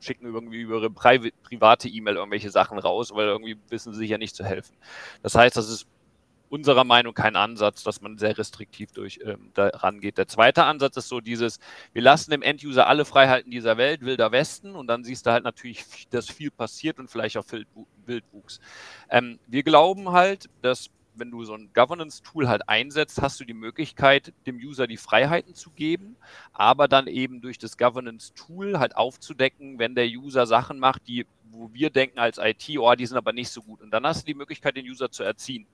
schicken 0.04 0.26
irgendwie 0.26 0.62
über 0.62 0.78
ihre 0.78 0.90
Pri 0.90 1.32
private 1.44 1.88
E-Mail 1.88 2.16
irgendwelche 2.16 2.52
Sachen 2.52 2.78
raus, 2.78 3.12
weil 3.14 3.28
irgendwie 3.28 3.58
wissen 3.70 3.94
sie 3.94 4.00
sich 4.00 4.10
ja 4.10 4.18
nicht 4.18 4.36
zu 4.36 4.44
helfen. 4.44 4.76
Das 5.22 5.36
heißt, 5.36 5.58
das 5.58 5.70
ist 5.70 5.88
unserer 6.54 6.84
Meinung 6.84 7.16
kein 7.16 7.36
Ansatz, 7.36 7.82
dass 7.84 8.02
man 8.02 8.20
sehr 8.20 8.38
restriktiv 8.38 8.92
durch 8.92 9.20
ähm, 9.26 9.50
da 9.56 9.70
rangeht. 9.70 10.20
Der 10.20 10.28
zweite 10.28 10.66
Ansatz 10.66 10.98
ist 10.98 11.10
so 11.10 11.20
dieses, 11.20 11.60
wir 11.94 12.04
lassen 12.04 12.30
dem 12.30 12.44
Enduser 12.44 12.86
alle 12.86 13.06
Freiheiten 13.06 13.50
dieser 13.50 13.78
Welt, 13.78 14.02
wilder 14.02 14.32
Westen, 14.32 14.76
und 14.76 14.86
dann 14.86 15.04
siehst 15.04 15.26
du 15.26 15.32
halt 15.32 15.44
natürlich, 15.46 15.84
dass 16.12 16.30
viel 16.30 16.52
passiert 16.52 17.00
und 17.00 17.10
vielleicht 17.10 17.38
auch 17.38 17.46
Wildwuchs. 18.06 18.60
Ähm, 19.10 19.40
wir 19.48 19.64
glauben 19.64 20.12
halt, 20.12 20.48
dass 20.62 20.92
wenn 21.16 21.32
du 21.32 21.44
so 21.44 21.54
ein 21.54 21.70
Governance-Tool 21.74 22.48
halt 22.48 22.68
einsetzt, 22.68 23.22
hast 23.22 23.40
du 23.40 23.46
die 23.46 23.54
Möglichkeit, 23.54 24.34
dem 24.46 24.58
User 24.58 24.88
die 24.88 24.98
Freiheiten 24.98 25.56
zu 25.56 25.70
geben, 25.72 26.16
aber 26.52 26.88
dann 26.88 27.08
eben 27.08 27.42
durch 27.42 27.58
das 27.58 27.78
Governance-Tool 27.78 28.80
halt 28.80 28.96
aufzudecken, 28.96 29.80
wenn 29.80 29.96
der 29.96 30.08
User 30.08 30.46
Sachen 30.46 30.80
macht, 30.80 31.08
die, 31.08 31.26
wo 31.52 31.70
wir 31.74 31.90
denken 31.90 32.20
als 32.20 32.38
IT, 32.38 32.78
oh, 32.78 32.94
die 32.96 33.06
sind 33.06 33.18
aber 33.18 33.34
nicht 33.34 33.50
so 33.50 33.62
gut. 33.62 33.82
Und 33.82 33.92
dann 33.92 34.06
hast 34.06 34.22
du 34.22 34.26
die 34.26 34.34
Möglichkeit, 34.34 34.76
den 34.76 34.88
User 34.88 35.12
zu 35.12 35.24
erziehen 35.24 35.66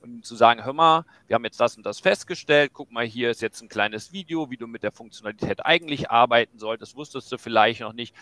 und 0.00 0.24
zu 0.24 0.36
sagen, 0.36 0.64
hör 0.64 0.72
mal, 0.72 1.04
wir 1.26 1.34
haben 1.34 1.44
jetzt 1.44 1.60
das 1.60 1.76
und 1.76 1.84
das 1.84 2.00
festgestellt, 2.00 2.70
guck 2.72 2.90
mal, 2.90 3.04
hier 3.04 3.30
ist 3.30 3.42
jetzt 3.42 3.62
ein 3.62 3.68
kleines 3.68 4.12
Video, 4.12 4.50
wie 4.50 4.56
du 4.56 4.66
mit 4.66 4.82
der 4.82 4.92
Funktionalität 4.92 5.64
eigentlich 5.64 6.10
arbeiten 6.10 6.58
solltest, 6.58 6.96
wusstest 6.96 7.30
du 7.32 7.38
vielleicht 7.38 7.80
noch 7.80 7.92
nicht. 7.92 8.14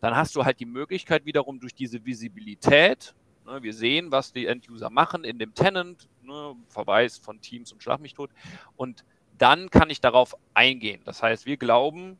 Dann 0.00 0.16
hast 0.16 0.36
du 0.36 0.44
halt 0.44 0.60
die 0.60 0.66
Möglichkeit 0.66 1.24
wiederum 1.24 1.60
durch 1.60 1.74
diese 1.74 2.04
Visibilität, 2.04 3.14
ne, 3.44 3.62
wir 3.62 3.74
sehen, 3.74 4.10
was 4.10 4.32
die 4.32 4.46
End-User 4.46 4.90
machen 4.90 5.24
in 5.24 5.38
dem 5.38 5.54
Tenant, 5.54 6.08
ne, 6.22 6.54
Verweis 6.68 7.18
von 7.18 7.40
Teams 7.40 7.72
und 7.72 7.82
Schlag 7.82 8.00
mich 8.00 8.14
tot. 8.14 8.30
Und 8.76 9.04
dann 9.38 9.70
kann 9.70 9.90
ich 9.90 10.00
darauf 10.00 10.36
eingehen. 10.54 11.02
Das 11.04 11.22
heißt, 11.22 11.46
wir 11.46 11.56
glauben, 11.56 12.18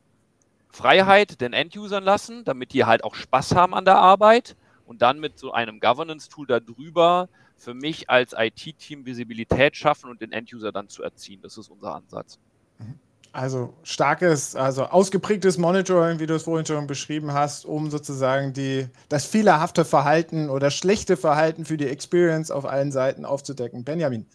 Freiheit 0.69 1.39
den 1.39 1.53
End-Usern 1.53 2.03
lassen, 2.03 2.43
damit 2.43 2.73
die 2.73 2.83
halt 2.83 3.03
auch 3.03 3.15
Spaß 3.15 3.55
haben 3.55 3.73
an 3.73 3.85
der 3.85 3.97
Arbeit 3.97 4.57
und 4.85 5.01
dann 5.01 5.19
mit 5.19 5.39
so 5.39 5.53
einem 5.53 5.79
Governance-Tool 5.79 6.47
darüber 6.47 7.29
für 7.55 7.73
mich 7.73 8.09
als 8.09 8.33
IT-Team 8.37 9.05
Visibilität 9.05 9.77
schaffen 9.77 10.09
und 10.09 10.21
den 10.21 10.33
End-User 10.33 10.73
dann 10.73 10.89
zu 10.89 11.01
erziehen. 11.03 11.41
Das 11.41 11.57
ist 11.57 11.69
unser 11.69 11.95
Ansatz. 11.95 12.39
Mhm. 12.79 12.99
Also 13.35 13.73
starkes, 13.83 14.55
also 14.55 14.85
ausgeprägtes 14.85 15.57
Monitoring, 15.57 16.19
wie 16.19 16.25
du 16.25 16.35
es 16.35 16.43
vorhin 16.43 16.65
schon 16.65 16.87
beschrieben 16.87 17.33
hast, 17.33 17.65
um 17.65 17.91
sozusagen 17.91 18.53
die, 18.53 18.87
das 19.09 19.25
fehlerhafte 19.25 19.83
Verhalten 19.83 20.49
oder 20.49 20.71
schlechte 20.71 21.17
Verhalten 21.17 21.65
für 21.65 21.75
die 21.75 21.87
Experience 21.87 22.49
auf 22.49 22.63
allen 22.63 22.93
Seiten 22.93 23.25
aufzudecken. 23.25 23.83
Benjamin. 23.83 24.25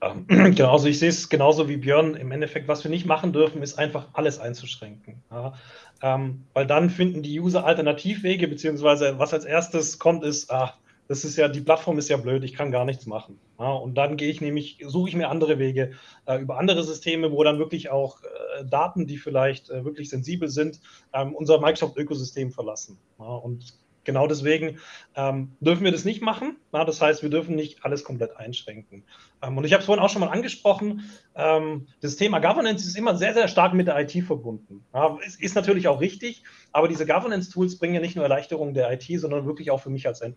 Ähm, 0.00 0.26
genau, 0.28 0.74
also 0.74 0.86
ich 0.86 1.00
sehe 1.00 1.08
es 1.08 1.28
genauso 1.28 1.68
wie 1.68 1.76
Björn. 1.76 2.14
Im 2.14 2.30
Endeffekt, 2.30 2.68
was 2.68 2.84
wir 2.84 2.90
nicht 2.92 3.04
machen 3.04 3.32
dürfen, 3.32 3.62
ist 3.62 3.80
einfach 3.80 4.06
alles 4.12 4.38
einzuschränken. 4.38 5.16
Ja, 5.32 5.54
ähm, 6.02 6.44
weil 6.52 6.68
dann 6.68 6.88
finden 6.88 7.24
die 7.24 7.40
User 7.40 7.64
Alternativwege, 7.64 8.46
beziehungsweise 8.46 9.18
was 9.18 9.34
als 9.34 9.44
erstes 9.44 9.98
kommt, 9.98 10.22
ist, 10.22 10.52
ah, 10.52 10.74
das 11.08 11.24
ist 11.24 11.36
ja, 11.36 11.48
die 11.48 11.60
Plattform 11.60 11.98
ist 11.98 12.08
ja 12.08 12.16
blöd, 12.16 12.44
ich 12.44 12.54
kann 12.54 12.70
gar 12.70 12.84
nichts 12.84 13.06
machen. 13.06 13.40
Ja, 13.62 13.74
und 13.74 13.94
dann 13.94 14.16
gehe 14.16 14.28
ich 14.28 14.40
nämlich, 14.40 14.78
suche 14.84 15.10
ich 15.10 15.14
mir 15.14 15.28
andere 15.28 15.60
Wege 15.60 15.92
äh, 16.26 16.40
über 16.40 16.58
andere 16.58 16.82
Systeme, 16.82 17.30
wo 17.30 17.44
dann 17.44 17.60
wirklich 17.60 17.90
auch 17.90 18.20
äh, 18.24 18.64
Daten, 18.64 19.06
die 19.06 19.18
vielleicht 19.18 19.70
äh, 19.70 19.84
wirklich 19.84 20.10
sensibel 20.10 20.48
sind, 20.48 20.80
ähm, 21.12 21.32
unser 21.32 21.60
Microsoft-Ökosystem 21.60 22.50
verlassen. 22.50 22.98
Ja, 23.20 23.26
und 23.26 23.78
genau 24.02 24.26
deswegen 24.26 24.80
ähm, 25.14 25.52
dürfen 25.60 25.84
wir 25.84 25.92
das 25.92 26.04
nicht 26.04 26.22
machen. 26.22 26.56
Ja, 26.72 26.84
das 26.84 27.00
heißt, 27.00 27.22
wir 27.22 27.30
dürfen 27.30 27.54
nicht 27.54 27.84
alles 27.84 28.02
komplett 28.02 28.36
einschränken. 28.36 29.04
Ähm, 29.42 29.58
und 29.58 29.64
ich 29.64 29.72
habe 29.72 29.80
es 29.80 29.86
vorhin 29.86 30.02
auch 30.02 30.10
schon 30.10 30.20
mal 30.20 30.28
angesprochen, 30.28 31.10
ähm, 31.34 31.86
das 32.00 32.16
Thema 32.16 32.38
Governance 32.38 32.86
ist 32.86 32.96
immer 32.96 33.16
sehr, 33.16 33.34
sehr 33.34 33.48
stark 33.48 33.74
mit 33.74 33.86
der 33.86 33.98
IT 33.98 34.24
verbunden. 34.24 34.84
Ja, 34.94 35.18
ist, 35.38 35.54
natürlich 35.54 35.88
auch 35.88 36.00
richtig, 36.00 36.42
aber 36.72 36.88
diese 36.88 37.06
Governance-Tools 37.06 37.78
bringen 37.78 37.94
ja 37.94 38.00
nicht 38.00 38.16
nur 38.16 38.24
Erleichterung 38.24 38.74
der 38.74 38.92
IT, 38.92 39.04
sondern 39.20 39.46
wirklich 39.46 39.70
auch 39.70 39.80
für 39.80 39.90
mich 39.90 40.06
als, 40.06 40.20
äh, 40.20 40.32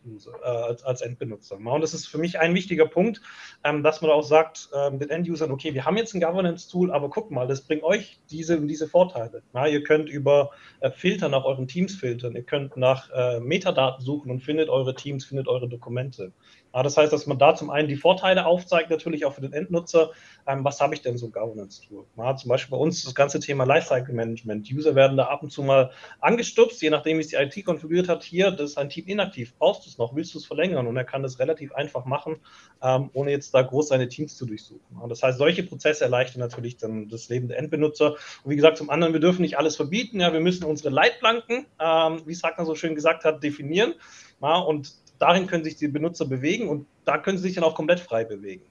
Endbenutzer. 1.06 1.58
Und 1.58 1.82
das 1.82 1.94
ist 1.94 2.08
für 2.08 2.18
mich 2.18 2.40
ein 2.40 2.56
wichtiger 2.56 2.88
Punkt, 2.88 3.22
ähm, 3.64 3.84
dass 3.84 4.02
man 4.02 4.12
auch 4.12 4.24
sagt 4.24 4.70
den 4.74 5.10
Endusern, 5.10 5.52
okay, 5.52 5.74
wir 5.74 5.86
haben 5.86 5.98
jetzt 5.98 6.14
ein 6.14 6.22
Governance-Tool, 6.22 6.92
aber 6.92 7.10
guck 7.10 7.32
mal, 7.32 7.48
das 7.48 7.62
bringt 7.62 7.84
euch 7.84 8.20
diese 8.30 8.58
und 8.58 8.68
diese 8.68 8.88
Vorteile. 8.88 9.44
Ihr 9.70 9.84
könnt 9.84 10.10
über 10.10 10.52
äh, 10.80 10.92
Filter 10.92 11.30
nach 11.30 11.46
euren 11.46 11.68
Teams 11.68 11.96
filtern, 11.96 12.36
ihr 12.36 12.44
könnt 12.44 12.78
nach 12.78 13.10
äh, 13.12 13.40
Metadaten 13.40 14.04
suchen 14.04 14.32
und 14.32 14.42
findet 14.42 14.70
eure 14.70 14.96
Teams, 14.96 15.26
findet 15.26 15.48
eure 15.48 15.68
Dokumente. 15.68 16.32
Ja, 16.76 16.84
das 16.84 16.98
heißt, 16.98 17.14
dass 17.14 17.26
man 17.26 17.40
da 17.40 17.56
zum 17.56 17.70
einen 17.70 17.88
die 17.88 17.96
Vorteile 17.96 18.46
aufzeigt, 18.46 18.90
natürlich 18.90 19.24
auch 19.24 19.34
für 19.34 19.40
den 19.40 19.54
Endnutzer. 19.54 20.12
Ähm, 20.46 20.66
was 20.66 20.82
habe 20.82 20.94
ich 20.94 21.02
denn 21.02 21.18
so 21.18 21.30
Governance-Tool? 21.30 22.06
Ja, 22.18 22.36
zum 22.36 22.50
Beispiel 22.50 22.72
bei 22.72 22.78
uns 22.78 23.06
das 23.06 23.16
ganze 23.16 23.40
Thema 23.40 23.64
Lifecycle 23.64 24.14
Management. 24.14 24.70
User 24.70 24.94
werden 24.94 25.16
da 25.16 25.28
ab 25.28 25.42
und 25.42 25.52
zu 25.52 25.64
mal 25.64 25.92
angestupst, 26.20 26.82
je 26.82 26.90
nachdem, 26.90 27.16
wie 27.18 27.22
es 27.22 27.30
die 27.30 27.38
IT 27.38 27.64
konfiguriert 27.64 28.10
hat. 28.10 28.24
Hier, 28.24 28.52
das 28.52 28.72
ist 28.72 28.78
ein 28.78 28.90
Team 28.90 29.06
inaktiv. 29.08 29.54
Brauchst 29.58 29.86
du 29.86 29.90
es 29.90 29.98
noch? 29.98 30.18
Willst 30.18 30.34
du 30.34 30.38
es 30.38 30.46
verlängern? 30.46 30.86
Und 30.86 30.98
er 30.98 31.06
kann 31.06 31.24
das 31.24 31.40
relativ 31.40 31.74
einfach 31.74 32.04
machen, 32.04 32.42
ähm, 32.84 33.10
ohne 33.14 33.32
jetzt 33.32 33.54
da 33.54 33.62
groß 33.62 33.88
seine 33.88 34.10
Teams 34.10 34.36
zu 34.36 34.46
durchsuchen. 34.46 34.82
Ja, 35.00 35.08
das 35.08 35.24
heißt, 35.24 35.38
solche 35.38 35.64
Prozesse 35.64 36.04
erleichtern 36.04 36.42
natürlich 36.42 36.76
dann 36.76 37.08
das 37.08 37.30
Leben 37.30 37.48
der 37.48 37.58
Endbenutzer. 37.58 38.16
Und 38.44 38.52
wie 38.52 38.58
gesagt, 38.58 38.80
zum 38.80 38.90
anderen, 38.90 39.14
wir 39.14 39.22
dürfen 39.22 39.44
nicht 39.44 39.58
alles 39.58 39.78
verbieten. 39.78 40.20
Ja, 40.20 40.34
wir 40.34 40.42
müssen 40.42 40.66
unsere 40.66 40.90
Leitplanken, 40.90 41.68
ähm, 41.80 42.24
wie 42.26 42.34
Sagner 42.34 42.66
so 42.66 42.76
schön 42.76 42.96
gesagt 42.96 43.24
hat, 43.24 43.42
definieren. 43.44 43.94
Ja, 44.42 44.58
und 44.58 45.05
darin 45.20 45.48
können 45.48 45.64
sich 45.64 45.76
die 45.76 45.88
Benutzer 45.88 46.26
bewegen 46.26 46.70
und 46.70 46.88
da 47.06 47.18
können 47.18 47.38
sie 47.38 47.44
sich 47.44 47.56
dann 47.56 47.64
auch 47.64 47.76
komplett 47.76 48.00
frei 48.00 48.24
bewegen. 48.24 48.64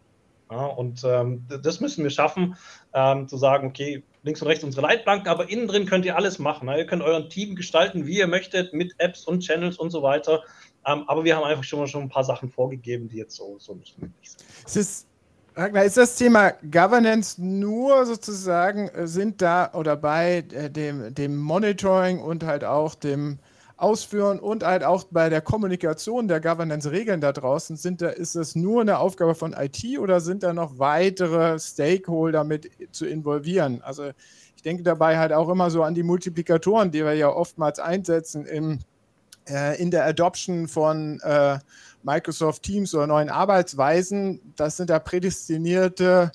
Ja, 0.51 0.67
und 0.67 1.03
ähm, 1.05 1.47
das 1.63 1.81
müssen 1.81 2.05
wir 2.05 2.11
schaffen, 2.11 2.57
ähm, 2.93 3.27
zu 3.29 3.39
sagen, 3.39 3.67
okay, 3.67 4.03
links 4.23 4.43
und 4.43 4.49
rechts 4.49 4.63
unsere 4.63 4.87
Leitplanken, 4.87 5.29
aber 5.29 5.49
innen 5.49 5.67
drin 5.67 5.87
könnt 5.87 6.05
ihr 6.05 6.17
alles 6.17 6.39
machen. 6.39 6.69
Ja. 6.69 6.77
Ihr 6.77 6.87
könnt 6.87 7.03
euren 7.03 7.31
Team 7.31 7.57
gestalten, 7.57 8.07
wie 8.07 8.19
ihr 8.19 8.27
möchtet, 8.27 8.73
mit 8.73 8.95
Apps 8.99 9.25
und 9.25 9.41
Channels 9.41 9.79
und 9.79 9.91
so 9.91 10.03
weiter. 10.03 10.43
Ähm, 10.87 11.05
aber 11.09 11.25
wir 11.25 11.37
haben 11.37 11.45
einfach 11.45 11.65
schon 11.65 11.87
schon 11.89 12.03
ein 12.03 12.09
paar 12.09 12.25
Sachen 12.25 12.51
vorgegeben, 12.51 13.09
die 13.09 13.17
jetzt 13.17 13.37
so, 13.37 13.57
so 13.59 13.75
nicht 13.75 13.99
möglich 13.99 14.31
sind. 14.31 14.45
Es 14.67 14.77
ist 14.77 15.09
ist 15.85 15.97
das 15.97 16.17
Thema 16.17 16.51
Governance 16.69 17.41
nur 17.41 18.07
sozusagen, 18.07 18.89
äh, 18.89 19.07
sind 19.07 19.41
da 19.41 19.73
oder 19.73 19.97
bei 19.97 20.45
äh, 20.53 20.69
dem, 20.69 21.15
dem 21.15 21.37
Monitoring 21.37 22.19
und 22.19 22.45
halt 22.45 22.65
auch 22.65 22.95
dem 22.95 23.39
ausführen 23.77 24.39
und 24.39 24.65
halt 24.65 24.85
auch 24.85 25.05
bei 25.05 25.29
der 25.29 25.41
Kommunikation 25.41 26.29
der 26.29 26.41
Governance-Regeln 26.41 27.21
da 27.21 27.33
draußen, 27.33 27.77
sind 27.77 28.03
da, 28.03 28.09
ist 28.09 28.37
das 28.37 28.55
nur 28.55 28.81
eine 28.81 28.99
Aufgabe 28.99 29.35
von 29.35 29.53
IT 29.53 29.99
oder 29.99 30.21
sind 30.21 30.43
da 30.43 30.53
noch 30.53 30.79
weitere 30.79 31.59
Stakeholder 31.59 32.45
mit 32.45 32.71
zu 32.93 33.07
involvieren? 33.07 33.83
Also 33.83 34.11
ich 34.57 34.63
denke 34.63 34.83
dabei 34.83 35.19
halt 35.19 35.33
auch 35.33 35.49
immer 35.49 35.71
so 35.71 35.83
an 35.83 35.95
die 35.95 36.03
Multiplikatoren, 36.03 36.91
die 36.91 37.05
wir 37.05 37.15
ja 37.15 37.29
oftmals 37.29 37.79
einsetzen 37.79 38.47
im 38.47 38.79
äh, 39.49 39.81
in 39.81 39.91
der 39.91 40.07
Adoption 40.07 40.69
von 40.69 41.21
äh, 41.21 41.59
Microsoft 42.03 42.63
Teams 42.63 42.95
oder 42.95 43.07
neuen 43.07 43.29
Arbeitsweisen. 43.29 44.41
Das 44.57 44.77
sind 44.77 44.91
da 44.91 44.99
prädestinierte 44.99 46.33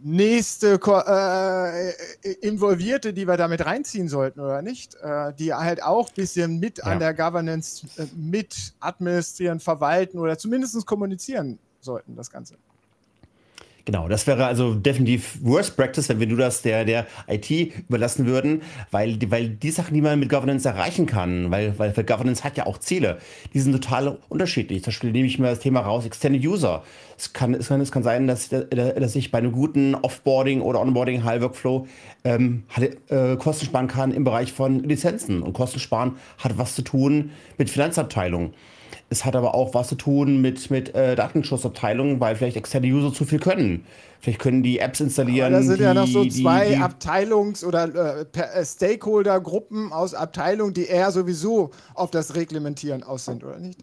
nächste 0.00 0.78
äh, 0.80 2.32
Involvierte, 2.46 3.12
die 3.12 3.26
wir 3.26 3.36
damit 3.36 3.64
reinziehen 3.66 4.08
sollten, 4.08 4.40
oder 4.40 4.62
nicht? 4.62 4.94
Äh, 4.96 5.32
die 5.34 5.52
halt 5.52 5.82
auch 5.82 6.08
ein 6.08 6.14
bisschen 6.14 6.58
mit 6.58 6.78
ja. 6.78 6.84
an 6.84 6.98
der 6.98 7.14
Governance 7.14 7.86
äh, 7.96 8.06
mit 8.16 8.74
administrieren, 8.80 9.60
verwalten 9.60 10.18
oder 10.18 10.38
zumindest 10.38 10.86
kommunizieren 10.86 11.58
sollten, 11.80 12.16
das 12.16 12.30
Ganze. 12.30 12.54
Genau, 13.88 14.06
das 14.06 14.26
wäre 14.26 14.44
also 14.44 14.74
definitiv 14.74 15.38
Worst 15.40 15.74
Practice, 15.74 16.10
wenn 16.10 16.20
wir 16.20 16.26
nur 16.26 16.36
das 16.36 16.60
der, 16.60 16.84
der 16.84 17.06
IT 17.26 17.50
überlassen 17.88 18.26
würden, 18.26 18.60
weil, 18.90 19.18
weil 19.30 19.48
die 19.48 19.70
Sachen, 19.70 19.94
die 19.94 20.02
man 20.02 20.20
mit 20.20 20.28
Governance 20.28 20.68
erreichen 20.68 21.06
kann, 21.06 21.50
weil, 21.50 21.78
weil, 21.78 21.96
weil 21.96 22.04
Governance 22.04 22.44
hat 22.44 22.58
ja 22.58 22.66
auch 22.66 22.76
Ziele, 22.76 23.16
die 23.54 23.60
sind 23.60 23.72
total 23.72 24.18
unterschiedlich. 24.28 24.84
Zum 24.84 24.90
Beispiel 24.90 25.12
nehme 25.12 25.26
ich 25.26 25.38
mir 25.38 25.46
das 25.46 25.60
Thema 25.60 25.80
raus, 25.80 26.04
Extended 26.04 26.44
User. 26.44 26.82
Es 27.18 27.32
kann, 27.32 27.52
es 27.54 27.66
kann, 27.66 27.80
es 27.80 27.90
kann 27.90 28.04
sein, 28.04 28.28
dass, 28.28 28.48
dass 28.48 29.16
ich 29.16 29.32
bei 29.32 29.38
einem 29.38 29.50
guten 29.50 29.96
Offboarding 29.96 30.60
oder 30.60 30.80
Onboarding 30.80 31.24
High 31.24 31.42
Workflow 31.42 31.88
ähm, 32.22 32.62
äh, 33.08 33.36
Kosten 33.36 33.66
sparen 33.66 33.88
kann 33.88 34.12
im 34.12 34.22
Bereich 34.22 34.52
von 34.52 34.84
Lizenzen. 34.84 35.42
Und 35.42 35.52
Kosten 35.52 35.80
sparen 35.80 36.16
hat 36.38 36.58
was 36.58 36.76
zu 36.76 36.82
tun 36.82 37.32
mit 37.56 37.70
Finanzabteilungen. 37.70 38.54
Es 39.10 39.24
hat 39.24 39.34
aber 39.34 39.54
auch 39.54 39.74
was 39.74 39.88
zu 39.88 39.96
tun 39.96 40.40
mit, 40.40 40.70
mit 40.70 40.94
äh, 40.94 41.16
Datenschutzabteilungen, 41.16 42.20
weil 42.20 42.36
vielleicht 42.36 42.56
externe 42.56 42.86
User 42.86 43.12
zu 43.12 43.24
viel 43.24 43.40
können. 43.40 43.84
Vielleicht 44.20 44.40
können 44.40 44.62
die 44.62 44.78
Apps 44.78 45.00
installieren. 45.00 45.52
Da 45.52 45.62
sind 45.62 45.78
die, 45.78 45.84
ja 45.84 45.94
noch 45.94 46.06
so 46.06 46.24
zwei 46.26 46.68
die, 46.68 46.74
die 46.74 46.80
Abteilungs- 46.80 47.64
oder 47.64 48.26
äh, 48.32 48.38
äh, 48.38 48.64
Stakeholder-Gruppen 48.64 49.92
aus 49.92 50.14
Abteilungen, 50.14 50.74
die 50.74 50.86
eher 50.86 51.10
sowieso 51.10 51.70
auf 51.94 52.10
das 52.12 52.36
Reglementieren 52.36 53.02
aus 53.02 53.24
sind, 53.24 53.42
oder 53.42 53.58
nicht? 53.58 53.80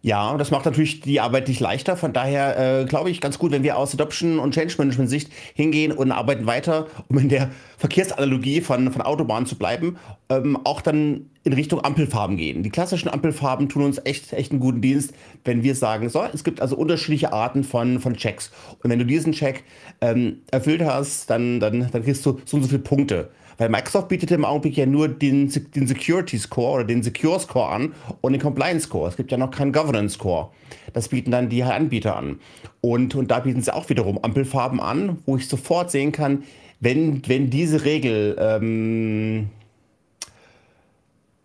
Ja, 0.00 0.30
und 0.30 0.38
das 0.38 0.52
macht 0.52 0.64
natürlich 0.64 1.00
die 1.00 1.20
Arbeit 1.20 1.48
nicht 1.48 1.58
leichter. 1.58 1.96
Von 1.96 2.12
daher 2.12 2.82
äh, 2.82 2.84
glaube 2.84 3.10
ich 3.10 3.20
ganz 3.20 3.38
gut, 3.38 3.50
wenn 3.50 3.64
wir 3.64 3.76
aus 3.76 3.94
Adoption 3.94 4.38
und 4.38 4.54
Change 4.54 4.74
Management 4.78 5.10
Sicht 5.10 5.32
hingehen 5.54 5.90
und 5.90 6.12
arbeiten 6.12 6.46
weiter, 6.46 6.86
um 7.08 7.18
in 7.18 7.28
der 7.28 7.50
Verkehrsanalogie 7.78 8.60
von, 8.60 8.92
von 8.92 9.02
Autobahnen 9.02 9.46
zu 9.46 9.56
bleiben, 9.58 9.96
ähm, 10.28 10.56
auch 10.62 10.82
dann 10.82 11.30
in 11.42 11.52
Richtung 11.52 11.84
Ampelfarben 11.84 12.36
gehen. 12.36 12.62
Die 12.62 12.70
klassischen 12.70 13.08
Ampelfarben 13.08 13.68
tun 13.68 13.82
uns 13.82 14.00
echt, 14.04 14.32
echt 14.32 14.52
einen 14.52 14.60
guten 14.60 14.80
Dienst, 14.80 15.14
wenn 15.44 15.64
wir 15.64 15.74
sagen, 15.74 16.08
so, 16.08 16.22
es 16.32 16.44
gibt 16.44 16.60
also 16.60 16.76
unterschiedliche 16.76 17.32
Arten 17.32 17.64
von, 17.64 17.98
von 17.98 18.14
Checks. 18.14 18.52
Und 18.82 18.90
wenn 18.90 19.00
du 19.00 19.06
diesen 19.06 19.32
Check 19.32 19.64
ähm, 20.00 20.42
erfüllt 20.52 20.82
hast, 20.82 21.28
dann, 21.28 21.58
dann, 21.58 21.88
dann 21.90 22.04
kriegst 22.04 22.24
du 22.24 22.38
so 22.44 22.56
und 22.56 22.62
so 22.62 22.68
viele 22.68 22.82
Punkte. 22.82 23.30
Weil 23.58 23.68
Microsoft 23.68 24.08
bietet 24.08 24.30
im 24.30 24.44
Augenblick 24.44 24.76
ja 24.76 24.86
nur 24.86 25.08
den, 25.08 25.52
den 25.74 25.86
Security 25.88 26.38
Score 26.38 26.76
oder 26.76 26.84
den 26.84 27.02
Secure 27.02 27.40
Score 27.40 27.68
an 27.68 27.92
und 28.20 28.32
den 28.32 28.40
Compliance 28.40 28.86
Score. 28.86 29.08
Es 29.08 29.16
gibt 29.16 29.32
ja 29.32 29.36
noch 29.36 29.50
keinen 29.50 29.72
Governance 29.72 30.14
Score. 30.14 30.50
Das 30.92 31.08
bieten 31.08 31.32
dann 31.32 31.48
die 31.48 31.64
Anbieter 31.64 32.16
an. 32.16 32.38
Und, 32.80 33.16
und 33.16 33.30
da 33.30 33.40
bieten 33.40 33.60
sie 33.60 33.74
auch 33.74 33.88
wiederum 33.90 34.18
Ampelfarben 34.22 34.80
an, 34.80 35.18
wo 35.26 35.36
ich 35.36 35.48
sofort 35.48 35.90
sehen 35.90 36.12
kann, 36.12 36.44
wenn, 36.80 37.26
wenn 37.26 37.50
diese 37.50 37.84
Regel 37.84 38.36
ähm, 38.38 39.48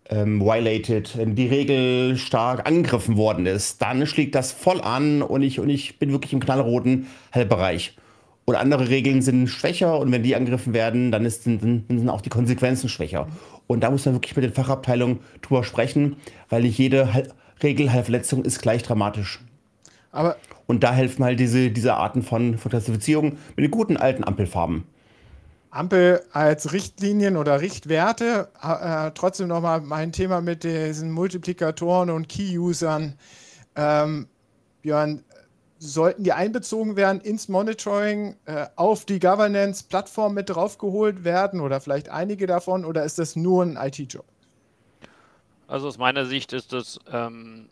ähm, 0.08 0.40
violated, 0.40 1.16
wenn 1.18 1.34
die 1.34 1.48
Regel 1.48 2.16
stark 2.16 2.66
angegriffen 2.66 3.16
worden 3.16 3.46
ist, 3.46 3.82
dann 3.82 4.06
schlägt 4.06 4.36
das 4.36 4.52
voll 4.52 4.80
an 4.80 5.22
und 5.22 5.42
ich, 5.42 5.58
und 5.58 5.68
ich 5.68 5.98
bin 5.98 6.12
wirklich 6.12 6.32
im 6.32 6.40
knallroten 6.40 7.08
Hellbereich. 7.32 7.96
Und 8.46 8.56
andere 8.56 8.88
Regeln 8.88 9.22
sind 9.22 9.48
schwächer 9.48 9.98
und 9.98 10.12
wenn 10.12 10.22
die 10.22 10.36
angegriffen 10.36 10.74
werden, 10.74 11.10
dann, 11.10 11.24
ist, 11.24 11.46
dann 11.46 11.84
sind 11.88 12.08
auch 12.10 12.20
die 12.20 12.28
Konsequenzen 12.28 12.88
schwächer. 12.88 13.26
Und 13.66 13.80
da 13.80 13.90
muss 13.90 14.04
man 14.04 14.14
wirklich 14.14 14.36
mit 14.36 14.44
den 14.44 14.52
Fachabteilungen 14.52 15.20
drüber 15.40 15.64
sprechen, 15.64 16.16
weil 16.50 16.62
nicht 16.62 16.76
jede 16.76 17.08
Regelverletzung 17.62 18.44
ist 18.44 18.60
gleich 18.60 18.82
dramatisch. 18.82 19.40
Aber 20.12 20.36
und 20.66 20.82
da 20.82 20.92
helfen 20.92 21.24
halt 21.24 21.40
diese, 21.40 21.70
diese 21.70 21.94
Arten 21.94 22.22
von, 22.22 22.58
von 22.58 22.70
Klassifizierung 22.70 23.36
mit 23.56 23.64
den 23.64 23.70
guten 23.70 23.96
alten 23.96 24.24
Ampelfarben. 24.24 24.84
Ampel 25.70 26.22
als 26.32 26.72
Richtlinien 26.72 27.36
oder 27.36 27.60
Richtwerte. 27.60 28.48
Äh, 28.62 29.10
trotzdem 29.14 29.48
nochmal 29.48 29.80
mein 29.80 30.12
Thema 30.12 30.40
mit 30.40 30.62
diesen 30.62 31.10
Multiplikatoren 31.10 32.10
und 32.10 32.28
Key-Usern. 32.28 33.14
Ähm, 33.74 34.28
Björn, 34.82 35.24
sollten 35.84 36.24
die 36.24 36.32
einbezogen 36.32 36.96
werden 36.96 37.20
ins 37.20 37.48
Monitoring, 37.48 38.36
äh, 38.46 38.66
auf 38.76 39.04
die 39.04 39.18
Governance-Plattform 39.18 40.34
mit 40.34 40.50
draufgeholt 40.50 41.24
werden 41.24 41.60
oder 41.60 41.80
vielleicht 41.80 42.08
einige 42.08 42.46
davon 42.46 42.84
oder 42.84 43.04
ist 43.04 43.18
das 43.18 43.36
nur 43.36 43.64
ein 43.64 43.76
IT-Job? 43.76 44.24
Also 45.66 45.88
aus 45.88 45.98
meiner 45.98 46.26
Sicht 46.26 46.52
ist 46.52 46.72
das, 46.72 46.98
ähm, 47.10 47.68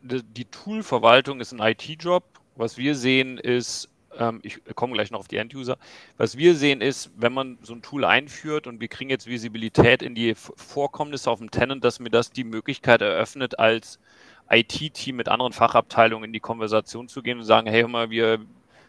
die, 0.00 0.22
die 0.22 0.44
Tool-Verwaltung 0.46 1.40
ist 1.40 1.52
ein 1.52 1.60
IT-Job. 1.60 2.24
Was 2.56 2.76
wir 2.76 2.94
sehen 2.94 3.38
ist, 3.38 3.88
ähm, 4.18 4.40
ich 4.42 4.60
komme 4.74 4.94
gleich 4.94 5.10
noch 5.10 5.20
auf 5.20 5.28
die 5.28 5.36
End-User, 5.36 5.78
was 6.16 6.36
wir 6.36 6.54
sehen 6.54 6.80
ist, 6.80 7.10
wenn 7.16 7.32
man 7.32 7.58
so 7.62 7.74
ein 7.74 7.82
Tool 7.82 8.04
einführt 8.04 8.66
und 8.66 8.80
wir 8.80 8.88
kriegen 8.88 9.10
jetzt 9.10 9.26
Visibilität 9.26 10.02
in 10.02 10.14
die 10.14 10.34
Vorkommnisse 10.34 11.30
auf 11.30 11.38
dem 11.38 11.50
Tenant, 11.50 11.84
dass 11.84 12.00
mir 12.00 12.10
das 12.10 12.30
die 12.30 12.44
Möglichkeit 12.44 13.00
eröffnet, 13.00 13.58
als 13.58 13.98
IT-Team 14.50 15.16
mit 15.16 15.28
anderen 15.28 15.52
Fachabteilungen 15.52 16.24
in 16.24 16.32
die 16.32 16.40
Konversation 16.40 17.08
zu 17.08 17.22
gehen 17.22 17.38
und 17.38 17.44
sagen, 17.44 17.68
hey, 17.68 17.82
hör 17.82 17.88
mal, 17.88 18.10
wir 18.10 18.40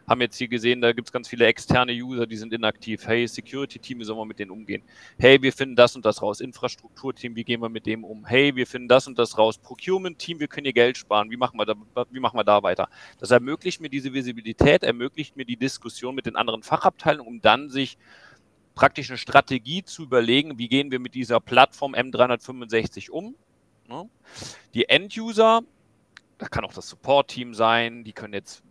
haben 0.08 0.22
jetzt 0.22 0.38
hier 0.38 0.48
gesehen, 0.48 0.82
da 0.82 0.92
gibt 0.92 1.08
es 1.08 1.12
ganz 1.12 1.28
viele 1.28 1.46
externe 1.46 1.94
User, 1.94 2.26
die 2.26 2.36
sind 2.36 2.52
inaktiv. 2.54 3.06
Hey, 3.08 3.28
Security-Team, 3.28 4.00
wie 4.00 4.04
sollen 4.04 4.20
wir 4.20 4.26
mit 4.26 4.40
denen 4.40 4.52
umgehen? 4.52 4.84
Hey, 5.18 5.42
wir 5.42 5.54
finden 5.54 5.76
das 5.76 5.96
und 5.96 6.06
das 6.06 6.22
raus. 6.22 6.42
Infrastruktur-Team, 6.42 7.36
wie 7.36 7.44
gehen 7.44 7.62
wir 7.62 7.70
mit 7.70 7.86
dem 7.86 8.04
um? 8.04 8.26
Hey, 8.26 8.56
wir 8.56 8.68
finden 8.68 8.88
das 8.88 9.08
und 9.08 9.18
das 9.18 9.38
raus. 9.38 9.58
Procurement-Team, 9.60 10.40
wir 10.40 10.48
können 10.48 10.66
hier 10.66 10.74
Geld 10.74 10.98
sparen. 10.98 11.30
Wie 11.30 11.38
machen 11.38 11.58
wir 11.58 11.66
da, 11.66 11.76
wie 12.10 12.20
machen 12.20 12.38
wir 12.38 12.44
da 12.44 12.64
weiter? 12.64 12.90
Das 13.20 13.32
ermöglicht 13.32 13.80
mir 13.80 13.90
diese 13.90 14.14
Visibilität, 14.14 14.84
ermöglicht 14.84 15.38
mir 15.38 15.46
die 15.46 15.58
Diskussion 15.58 16.16
mit 16.16 16.26
den 16.26 16.36
anderen 16.36 16.64
Fachabteilungen, 16.64 17.36
um 17.36 17.42
dann 17.42 17.70
sich 17.70 17.98
praktisch 18.76 19.10
eine 19.10 19.18
Strategie 19.18 19.84
zu 19.84 20.04
überlegen, 20.04 20.58
wie 20.58 20.68
gehen 20.68 20.92
wir 20.92 21.00
mit 21.00 21.14
dieser 21.14 21.40
Plattform 21.40 21.94
M365 21.94 23.12
um 23.12 23.36
Ne? 23.92 24.10
Die 24.74 24.90
End-User, 24.90 25.62
das 26.38 26.50
kann 26.50 26.66
auch 26.66 26.74
das 26.74 26.90
Support-Team 26.90 27.54
sein, 27.54 28.04
die 28.04 28.14
können 28.14 28.34
jetzt 28.34 28.64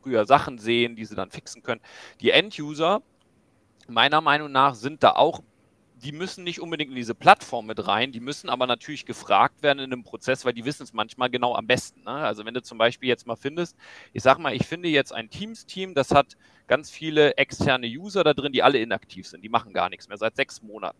früher 0.00 0.26
Sachen 0.26 0.58
sehen, 0.58 0.96
die 0.96 1.04
sie 1.04 1.14
dann 1.14 1.30
fixen 1.30 1.62
können. 1.62 1.80
Die 2.20 2.30
End-User, 2.30 3.02
meiner 3.88 4.20
Meinung 4.20 4.52
nach, 4.52 4.74
sind 4.74 5.02
da 5.02 5.12
auch 5.12 5.42
die 6.04 6.12
müssen 6.12 6.44
nicht 6.44 6.60
unbedingt 6.60 6.90
in 6.90 6.96
diese 6.96 7.14
Plattform 7.14 7.66
mit 7.66 7.86
rein, 7.88 8.12
die 8.12 8.20
müssen 8.20 8.50
aber 8.50 8.66
natürlich 8.66 9.06
gefragt 9.06 9.62
werden 9.62 9.78
in 9.78 9.92
einem 9.92 10.04
Prozess, 10.04 10.44
weil 10.44 10.52
die 10.52 10.66
wissen 10.66 10.82
es 10.82 10.92
manchmal 10.92 11.30
genau 11.30 11.54
am 11.54 11.66
besten. 11.66 12.02
Ne? 12.04 12.10
Also 12.10 12.44
wenn 12.44 12.52
du 12.52 12.62
zum 12.62 12.76
Beispiel 12.76 13.08
jetzt 13.08 13.26
mal 13.26 13.36
findest, 13.36 13.74
ich 14.12 14.22
sag 14.22 14.38
mal, 14.38 14.54
ich 14.54 14.66
finde 14.66 14.90
jetzt 14.90 15.12
ein 15.12 15.30
Teams-Team, 15.30 15.94
das 15.94 16.10
hat 16.10 16.36
ganz 16.66 16.90
viele 16.90 17.36
externe 17.38 17.86
User 17.86 18.22
da 18.22 18.34
drin, 18.34 18.52
die 18.52 18.62
alle 18.62 18.78
inaktiv 18.78 19.26
sind, 19.26 19.42
die 19.42 19.48
machen 19.48 19.72
gar 19.72 19.88
nichts 19.88 20.08
mehr 20.08 20.18
seit 20.18 20.36
sechs 20.36 20.62
Monaten. 20.62 20.98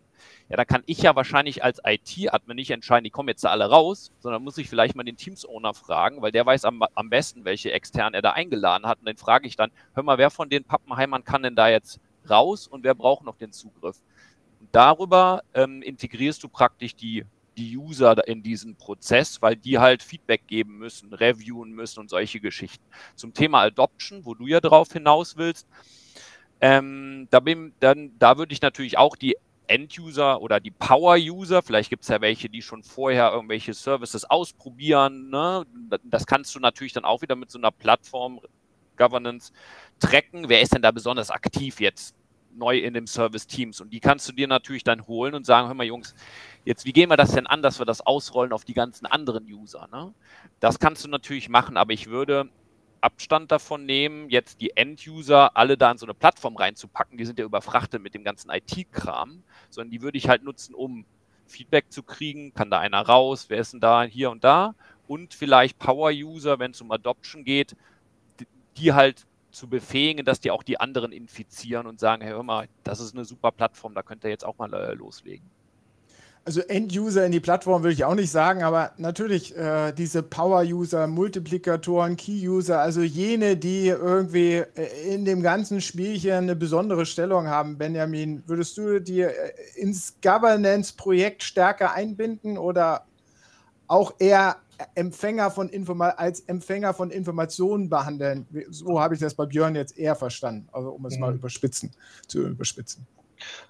Ja, 0.48 0.56
da 0.56 0.64
kann 0.64 0.82
ich 0.86 1.02
ja 1.02 1.14
wahrscheinlich 1.14 1.62
als 1.62 1.80
IT-Admin 1.84 2.56
nicht 2.56 2.70
entscheiden, 2.70 3.04
die 3.04 3.10
kommen 3.10 3.28
jetzt 3.28 3.44
da 3.44 3.50
alle 3.50 3.68
raus, 3.68 4.10
sondern 4.20 4.42
muss 4.42 4.56
ich 4.56 4.70
vielleicht 4.70 4.94
mal 4.94 5.04
den 5.04 5.16
Teams-Owner 5.16 5.74
fragen, 5.74 6.22
weil 6.22 6.32
der 6.32 6.46
weiß 6.46 6.64
am, 6.64 6.82
am 6.94 7.10
besten, 7.10 7.44
welche 7.44 7.72
externen 7.72 8.14
er 8.14 8.22
da 8.22 8.30
eingeladen 8.32 8.86
hat. 8.86 9.00
Und 9.00 9.06
dann 9.06 9.16
frage 9.16 9.46
ich 9.46 9.56
dann, 9.56 9.70
hör 9.94 10.02
mal, 10.02 10.16
wer 10.16 10.30
von 10.30 10.48
den 10.48 10.64
Pappenheimern 10.64 11.24
kann 11.24 11.42
denn 11.42 11.56
da 11.56 11.68
jetzt 11.68 12.00
raus 12.28 12.66
und 12.66 12.84
wer 12.84 12.94
braucht 12.94 13.24
noch 13.24 13.36
den 13.36 13.52
Zugriff? 13.52 14.00
Darüber 14.72 15.42
ähm, 15.54 15.82
integrierst 15.82 16.42
du 16.42 16.48
praktisch 16.48 16.94
die, 16.94 17.24
die 17.56 17.76
User 17.76 18.26
in 18.26 18.42
diesen 18.42 18.76
Prozess, 18.76 19.40
weil 19.42 19.56
die 19.56 19.78
halt 19.78 20.02
Feedback 20.02 20.46
geben 20.46 20.78
müssen, 20.78 21.12
reviewen 21.12 21.72
müssen 21.72 22.00
und 22.00 22.10
solche 22.10 22.40
Geschichten. 22.40 22.84
Zum 23.14 23.32
Thema 23.34 23.62
Adoption, 23.62 24.24
wo 24.24 24.34
du 24.34 24.46
ja 24.46 24.60
drauf 24.60 24.92
hinaus 24.92 25.36
willst, 25.36 25.66
ähm, 26.60 27.28
da, 27.30 27.40
bin, 27.40 27.72
dann, 27.80 28.12
da 28.18 28.38
würde 28.38 28.52
ich 28.52 28.62
natürlich 28.62 28.96
auch 28.96 29.16
die 29.16 29.36
End-User 29.66 30.40
oder 30.42 30.60
die 30.60 30.70
Power-User, 30.70 31.62
vielleicht 31.62 31.90
gibt 31.90 32.02
es 32.02 32.08
ja 32.08 32.20
welche, 32.20 32.48
die 32.48 32.62
schon 32.62 32.82
vorher 32.82 33.32
irgendwelche 33.32 33.74
Services 33.74 34.24
ausprobieren. 34.24 35.30
Ne? 35.30 35.64
Das 36.04 36.26
kannst 36.26 36.54
du 36.54 36.60
natürlich 36.60 36.92
dann 36.92 37.04
auch 37.04 37.22
wieder 37.22 37.36
mit 37.36 37.50
so 37.50 37.58
einer 37.58 37.70
Plattform-Governance 37.70 39.52
tracken. 40.00 40.48
Wer 40.48 40.60
ist 40.60 40.74
denn 40.74 40.82
da 40.82 40.90
besonders 40.90 41.30
aktiv 41.30 41.80
jetzt? 41.80 42.14
Neu 42.56 42.78
in 42.78 42.94
dem 42.94 43.06
Service 43.06 43.46
Teams. 43.46 43.80
Und 43.80 43.92
die 43.92 44.00
kannst 44.00 44.28
du 44.28 44.32
dir 44.32 44.48
natürlich 44.48 44.84
dann 44.84 45.06
holen 45.06 45.34
und 45.34 45.46
sagen, 45.46 45.68
hör 45.68 45.74
mal 45.74 45.86
Jungs, 45.86 46.14
jetzt 46.64 46.84
wie 46.84 46.92
gehen 46.92 47.10
wir 47.10 47.16
das 47.16 47.32
denn 47.32 47.46
an, 47.46 47.62
dass 47.62 47.78
wir 47.78 47.86
das 47.86 48.00
ausrollen 48.00 48.52
auf 48.52 48.64
die 48.64 48.74
ganzen 48.74 49.06
anderen 49.06 49.44
User? 49.44 49.88
Ne? 49.92 50.14
Das 50.60 50.78
kannst 50.78 51.04
du 51.04 51.08
natürlich 51.08 51.48
machen, 51.48 51.76
aber 51.76 51.92
ich 51.92 52.08
würde 52.08 52.48
Abstand 53.00 53.52
davon 53.52 53.84
nehmen, 53.84 54.30
jetzt 54.30 54.62
die 54.62 54.76
End-User 54.76 55.56
alle 55.56 55.76
da 55.76 55.90
in 55.90 55.98
so 55.98 56.06
eine 56.06 56.14
Plattform 56.14 56.56
reinzupacken. 56.56 57.18
Die 57.18 57.26
sind 57.26 57.38
ja 57.38 57.44
überfrachtet 57.44 58.02
mit 58.02 58.14
dem 58.14 58.24
ganzen 58.24 58.50
IT-Kram, 58.50 59.42
sondern 59.68 59.90
die 59.90 60.00
würde 60.00 60.16
ich 60.16 60.28
halt 60.28 60.42
nutzen, 60.42 60.74
um 60.74 61.04
Feedback 61.46 61.92
zu 61.92 62.02
kriegen. 62.02 62.54
Kann 62.54 62.70
da 62.70 62.78
einer 62.78 63.02
raus? 63.02 63.46
Wer 63.48 63.58
ist 63.58 63.74
denn 63.74 63.80
da 63.80 64.04
hier 64.04 64.30
und 64.30 64.42
da? 64.42 64.74
Und 65.06 65.34
vielleicht 65.34 65.78
Power-User, 65.78 66.58
wenn 66.58 66.70
es 66.70 66.80
um 66.80 66.90
Adoption 66.90 67.44
geht, 67.44 67.76
die 68.78 68.94
halt 68.94 69.26
zu 69.54 69.68
befähigen, 69.68 70.24
dass 70.24 70.40
die 70.40 70.50
auch 70.50 70.62
die 70.62 70.80
anderen 70.80 71.12
infizieren 71.12 71.86
und 71.86 72.00
sagen, 72.00 72.22
hey, 72.22 72.32
hör 72.32 72.42
mal, 72.42 72.68
das 72.82 73.00
ist 73.00 73.14
eine 73.14 73.24
super 73.24 73.52
Plattform, 73.52 73.94
da 73.94 74.02
könnt 74.02 74.24
ihr 74.24 74.30
jetzt 74.30 74.44
auch 74.44 74.58
mal 74.58 74.72
äh, 74.74 74.94
loslegen. 74.94 75.48
also 76.44 76.60
End-User 76.60 77.24
in 77.24 77.32
die 77.32 77.40
Plattform 77.40 77.82
würde 77.82 77.94
ich 77.94 78.04
auch 78.04 78.14
nicht 78.14 78.30
sagen, 78.30 78.62
aber 78.62 78.92
natürlich 78.98 79.56
äh, 79.56 79.92
diese 79.92 80.22
Power-User, 80.22 81.06
Multiplikatoren, 81.06 82.16
Key-User, 82.16 82.80
also 82.80 83.00
jene, 83.00 83.56
die 83.56 83.88
irgendwie 83.88 84.62
äh, 84.74 85.14
in 85.14 85.24
dem 85.24 85.42
ganzen 85.42 85.80
Spielchen 85.80 86.32
eine 86.32 86.56
besondere 86.56 87.06
Stellung 87.06 87.46
haben. 87.46 87.78
Benjamin, 87.78 88.42
würdest 88.46 88.76
du 88.76 89.00
die 89.00 89.22
äh, 89.22 89.32
ins 89.76 90.16
Governance-Projekt 90.20 91.42
stärker 91.42 91.94
einbinden 91.94 92.58
oder 92.58 93.06
auch 93.86 94.14
eher 94.18 94.56
Empfänger 94.94 95.50
von 95.50 95.68
Informa 95.68 96.10
als 96.10 96.40
Empfänger 96.40 96.94
von 96.94 97.10
Informationen 97.10 97.88
behandeln? 97.88 98.46
So 98.70 99.00
habe 99.00 99.14
ich 99.14 99.20
das 99.20 99.34
bei 99.34 99.46
Björn 99.46 99.74
jetzt 99.74 99.96
eher 99.98 100.16
verstanden, 100.16 100.68
also 100.72 100.90
um 100.90 101.04
es 101.06 101.14
mhm. 101.14 101.20
mal 101.20 101.34
überspitzen, 101.34 101.92
zu 102.26 102.46
überspitzen. 102.46 103.06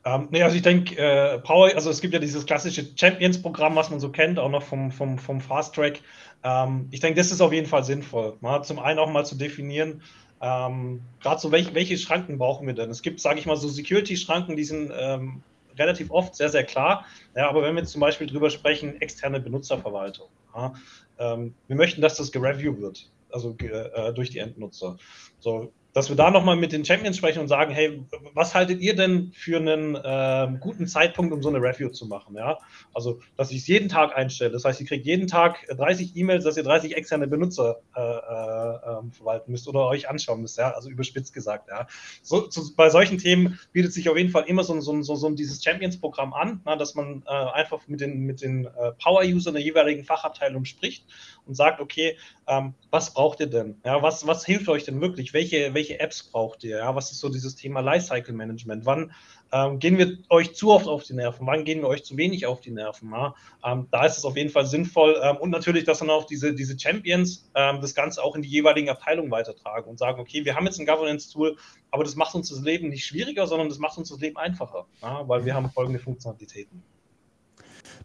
Ähm, 0.04 0.28
nee, 0.30 0.42
also 0.42 0.56
ich 0.56 0.62
denke, 0.62 0.96
äh, 0.96 1.38
Power, 1.38 1.70
also 1.74 1.90
es 1.90 2.00
gibt 2.00 2.14
ja 2.14 2.20
dieses 2.20 2.46
klassische 2.46 2.86
Champions-Programm, 2.94 3.74
was 3.74 3.90
man 3.90 3.98
so 3.98 4.10
kennt, 4.10 4.38
auch 4.38 4.50
noch 4.50 4.62
vom, 4.62 4.92
vom, 4.92 5.18
vom 5.18 5.40
Fast 5.40 5.74
Track. 5.74 6.00
Ähm, 6.44 6.86
ich 6.90 7.00
denke, 7.00 7.18
das 7.18 7.32
ist 7.32 7.40
auf 7.40 7.52
jeden 7.52 7.66
Fall 7.66 7.82
sinnvoll. 7.82 8.36
Mal 8.40 8.62
zum 8.62 8.78
einen 8.78 8.98
auch 8.98 9.10
mal 9.10 9.24
zu 9.24 9.34
definieren, 9.34 10.02
ähm, 10.40 11.00
gerade 11.22 11.40
so, 11.40 11.52
welche, 11.52 11.74
welche 11.74 11.96
Schranken 11.96 12.36
brauchen 12.36 12.66
wir 12.66 12.74
denn? 12.74 12.90
Es 12.90 13.00
gibt, 13.00 13.20
sage 13.20 13.38
ich 13.38 13.46
mal, 13.46 13.56
so 13.56 13.68
Security-Schranken, 13.68 14.56
die 14.56 14.64
sind 14.64 14.92
ähm, 14.94 15.42
relativ 15.78 16.10
oft 16.10 16.34
sehr, 16.34 16.48
sehr 16.48 16.64
klar. 16.64 17.04
Ja, 17.36 17.48
aber 17.48 17.62
wenn 17.62 17.74
wir 17.74 17.82
jetzt 17.82 17.92
zum 17.92 18.00
Beispiel 18.00 18.26
drüber 18.26 18.50
sprechen, 18.50 19.00
externe 19.00 19.40
Benutzerverwaltung. 19.40 20.28
Ja, 20.54 20.74
ähm, 21.18 21.54
wir 21.66 21.76
möchten, 21.76 22.00
dass 22.00 22.16
das 22.16 22.32
gereviewt 22.32 22.80
wird, 22.80 23.10
also 23.30 23.56
äh, 23.58 24.12
durch 24.12 24.30
die 24.30 24.38
Endnutzer. 24.38 24.96
So, 25.38 25.72
dass 25.94 26.08
wir 26.08 26.16
da 26.16 26.30
nochmal 26.30 26.56
mit 26.56 26.72
den 26.72 26.84
Champions 26.84 27.16
sprechen 27.16 27.38
und 27.38 27.46
sagen, 27.46 27.72
hey, 27.72 28.02
was 28.34 28.54
haltet 28.54 28.80
ihr 28.80 28.96
denn 28.96 29.32
für 29.32 29.58
einen 29.58 29.94
äh, 29.94 30.58
guten 30.58 30.88
Zeitpunkt, 30.88 31.32
um 31.32 31.40
so 31.40 31.48
eine 31.48 31.58
Review 31.58 31.88
zu 31.88 32.06
machen? 32.06 32.34
Ja? 32.36 32.58
Also, 32.92 33.20
dass 33.36 33.52
ich 33.52 33.58
es 33.58 33.68
jeden 33.68 33.88
Tag 33.88 34.14
einstelle. 34.16 34.50
Das 34.50 34.64
heißt, 34.64 34.80
ihr 34.80 34.86
kriegt 34.86 35.06
jeden 35.06 35.28
Tag 35.28 35.64
30 35.68 36.16
E-Mails, 36.16 36.42
dass 36.42 36.56
ihr 36.56 36.64
30 36.64 36.96
externe 36.96 37.28
Benutzer 37.28 37.76
äh, 37.96 38.00
äh, 38.00 38.98
ähm, 38.98 39.12
verwalten 39.12 39.52
müsst 39.52 39.68
oder 39.68 39.86
euch 39.86 40.08
anschauen 40.08 40.42
müsst, 40.42 40.58
ja? 40.58 40.72
also 40.72 40.90
überspitzt 40.90 41.32
gesagt. 41.32 41.68
Ja? 41.68 41.86
So, 42.22 42.40
zu, 42.40 42.74
bei 42.74 42.90
solchen 42.90 43.18
Themen 43.18 43.60
bietet 43.72 43.92
sich 43.92 44.08
auf 44.08 44.16
jeden 44.16 44.30
Fall 44.30 44.44
immer 44.48 44.64
so, 44.64 44.78
so, 44.80 45.00
so, 45.00 45.14
so 45.14 45.30
dieses 45.30 45.62
Champions-Programm 45.62 46.34
an, 46.34 46.60
na, 46.64 46.74
dass 46.74 46.96
man 46.96 47.22
äh, 47.26 47.30
einfach 47.30 47.86
mit 47.86 48.00
den, 48.00 48.20
mit 48.22 48.42
den 48.42 48.64
äh, 48.64 48.92
Power-Usern 49.00 49.54
der 49.54 49.62
jeweiligen 49.62 50.04
Fachabteilung 50.04 50.64
spricht 50.64 51.06
und 51.46 51.54
sagt, 51.54 51.80
okay, 51.80 52.16
ähm, 52.46 52.74
was 52.90 53.14
braucht 53.14 53.40
ihr 53.40 53.46
denn? 53.46 53.80
Ja, 53.84 54.02
was, 54.02 54.26
was 54.26 54.44
hilft 54.44 54.68
euch 54.68 54.84
denn 54.84 55.00
wirklich? 55.00 55.32
Welche, 55.32 55.72
welche 55.74 55.83
Apps 55.92 56.22
braucht 56.22 56.64
ihr? 56.64 56.78
Ja, 56.78 56.94
was 56.94 57.10
ist 57.12 57.20
so 57.20 57.28
dieses 57.28 57.54
Thema 57.54 57.80
Lifecycle 57.80 58.34
Management? 58.34 58.86
Wann 58.86 59.12
ähm, 59.52 59.78
gehen 59.78 59.98
wir 59.98 60.18
euch 60.30 60.54
zu 60.54 60.70
oft 60.70 60.88
auf 60.88 61.04
die 61.04 61.14
Nerven? 61.14 61.46
Wann 61.46 61.64
gehen 61.64 61.82
wir 61.82 61.88
euch 61.88 62.04
zu 62.04 62.16
wenig 62.16 62.46
auf 62.46 62.60
die 62.60 62.70
Nerven? 62.70 63.10
Ja? 63.10 63.34
Ähm, 63.64 63.86
da 63.90 64.04
ist 64.04 64.18
es 64.18 64.24
auf 64.24 64.36
jeden 64.36 64.50
Fall 64.50 64.66
sinnvoll. 64.66 65.20
Ähm, 65.22 65.36
und 65.36 65.50
natürlich, 65.50 65.84
dass 65.84 66.00
dann 66.00 66.10
auch 66.10 66.24
diese, 66.24 66.54
diese 66.54 66.78
Champions 66.78 67.50
ähm, 67.54 67.80
das 67.80 67.94
Ganze 67.94 68.22
auch 68.22 68.34
in 68.34 68.42
die 68.42 68.48
jeweiligen 68.48 68.88
Abteilungen 68.88 69.30
weitertragen 69.30 69.88
und 69.88 69.98
sagen, 69.98 70.20
okay, 70.20 70.44
wir 70.44 70.56
haben 70.56 70.64
jetzt 70.66 70.80
ein 70.80 70.86
Governance-Tool, 70.86 71.56
aber 71.90 72.04
das 72.04 72.16
macht 72.16 72.34
uns 72.34 72.48
das 72.48 72.60
Leben 72.60 72.88
nicht 72.88 73.04
schwieriger, 73.04 73.46
sondern 73.46 73.68
das 73.68 73.78
macht 73.78 73.98
uns 73.98 74.08
das 74.08 74.18
Leben 74.20 74.36
einfacher, 74.36 74.86
ja? 75.02 75.22
weil 75.28 75.44
wir 75.44 75.54
haben 75.54 75.70
folgende 75.70 76.00
Funktionalitäten. 76.00 76.82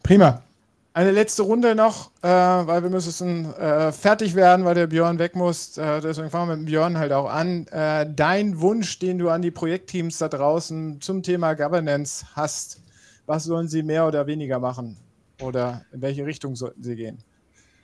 Prima. 0.04 0.44
Eine 0.92 1.12
letzte 1.12 1.44
Runde 1.44 1.76
noch, 1.76 2.12
äh, 2.24 2.28
weil 2.28 2.82
wir 2.82 2.90
müssen 2.90 3.54
äh, 3.54 3.92
fertig 3.92 4.34
werden, 4.36 4.66
weil 4.66 4.74
der 4.74 4.88
Björn 4.88 5.20
weg 5.20 5.36
muss. 5.36 5.78
Äh, 5.78 6.02
deswegen 6.02 6.32
fangen 6.32 6.50
wir 6.50 6.56
mit 6.56 6.66
dem 6.66 6.72
Björn 6.72 6.98
halt 6.98 7.12
auch 7.12 7.30
an. 7.30 7.68
Äh, 7.68 8.12
dein 8.12 8.60
Wunsch, 8.60 8.98
den 8.98 9.20
du 9.20 9.30
an 9.30 9.44
die 9.44 9.52
Projektteams 9.52 10.18
da 10.18 10.28
draußen 10.28 11.00
zum 11.00 11.22
Thema 11.22 11.54
Governance 11.54 12.26
hast, 12.36 12.82
was 13.28 13.44
sollen 13.44 13.68
sie 13.68 13.84
mehr 13.84 14.08
oder 14.08 14.26
weniger 14.26 14.60
machen? 14.60 14.98
Oder 15.42 15.86
in 15.94 16.02
welche 16.02 16.26
Richtung 16.26 16.56
sollten 16.56 16.82
sie 16.82 16.96
gehen? 16.96 17.24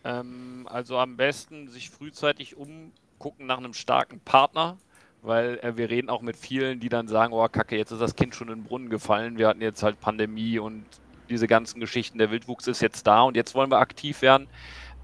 Ähm, 0.04 0.68
also 0.70 0.98
am 0.98 1.16
besten 1.16 1.68
sich 1.70 1.92
frühzeitig 1.92 2.58
umgucken 2.58 3.46
nach 3.46 3.60
einem 3.60 3.74
starken 3.74 4.20
Partner, 4.20 4.78
weil 5.22 5.60
äh, 5.60 5.78
wir 5.78 5.92
reden 5.92 6.10
auch 6.10 6.22
mit 6.22 6.36
vielen, 6.36 6.80
die 6.80 6.90
dann 6.90 7.08
sagen, 7.08 7.34
oh 7.34 7.48
Kacke, 7.48 7.78
jetzt 7.78 7.92
ist 7.92 8.02
das 8.02 8.16
Kind 8.16 8.34
schon 8.34 8.50
in 8.50 8.62
den 8.62 8.64
Brunnen 8.64 8.90
gefallen, 8.90 9.38
wir 9.38 9.48
hatten 9.48 9.62
jetzt 9.62 9.84
halt 9.84 10.02
Pandemie 10.02 10.58
und 10.58 10.86
diese 11.30 11.48
ganzen 11.48 11.80
Geschichten, 11.80 12.18
der 12.18 12.32
Wildwuchs 12.32 12.68
ist 12.68 12.82
jetzt 12.82 13.06
da 13.08 13.24
und 13.24 13.36
jetzt 13.36 13.56
wollen 13.56 13.72
wir 13.72 13.80
aktiv 13.80 14.22
werden. 14.22 14.48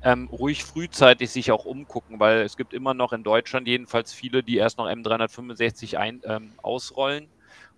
Ähm, 0.04 0.28
ruhig 0.32 0.64
frühzeitig 0.64 1.30
sich 1.30 1.52
auch 1.52 1.66
umgucken, 1.66 2.20
weil 2.20 2.42
es 2.42 2.58
gibt 2.58 2.74
immer 2.74 2.94
noch 2.96 3.14
in 3.14 3.24
Deutschland 3.24 3.68
jedenfalls 3.68 4.14
viele, 4.14 4.42
die 4.42 4.58
erst 4.58 4.80
noch 4.80 4.88
M365 4.88 5.98
ein, 5.98 6.22
ähm, 6.26 6.54
ausrollen. 6.62 7.28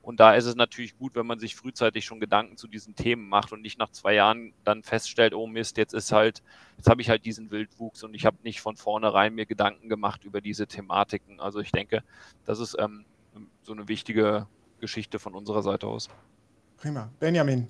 Und 0.04 0.20
da 0.20 0.34
ist 0.36 0.46
es 0.46 0.56
natürlich 0.56 0.98
gut, 0.98 1.16
wenn 1.16 1.26
man 1.26 1.40
sich 1.40 1.56
frühzeitig 1.56 2.04
schon 2.04 2.20
Gedanken 2.20 2.58
zu 2.58 2.68
diesen 2.68 2.94
Themen 2.94 3.30
macht 3.30 3.54
und 3.54 3.62
nicht 3.62 3.80
nach 3.80 3.90
zwei 3.90 4.14
Jahren 4.14 4.54
dann 4.66 4.84
feststellt, 4.84 5.34
oh 5.34 5.48
Mist, 5.48 5.78
jetzt 5.78 5.94
ist 5.94 6.12
halt, 6.12 6.44
jetzt 6.78 6.90
habe 6.90 7.02
ich 7.02 7.10
halt 7.10 7.24
diesen 7.24 7.52
Wildwuchs 7.52 8.04
und 8.04 8.14
ich 8.14 8.26
habe 8.26 8.36
nicht 8.44 8.60
von 8.60 8.76
vornherein 8.76 9.34
mir 9.34 9.46
Gedanken 9.46 9.88
gemacht 9.88 10.26
über 10.26 10.42
diese 10.42 10.68
Thematiken. 10.68 11.40
Also 11.40 11.62
ich 11.62 11.72
denke, 11.72 12.04
das 12.46 12.60
ist 12.60 12.76
ähm, 12.80 13.06
so 13.62 13.72
eine 13.72 13.88
wichtige 13.88 14.46
Geschichte 14.82 15.20
von 15.20 15.36
unserer 15.36 15.64
Seite 15.64 15.88
aus. 15.88 16.10
Prima. 16.76 17.10
Benjamin, 17.22 17.70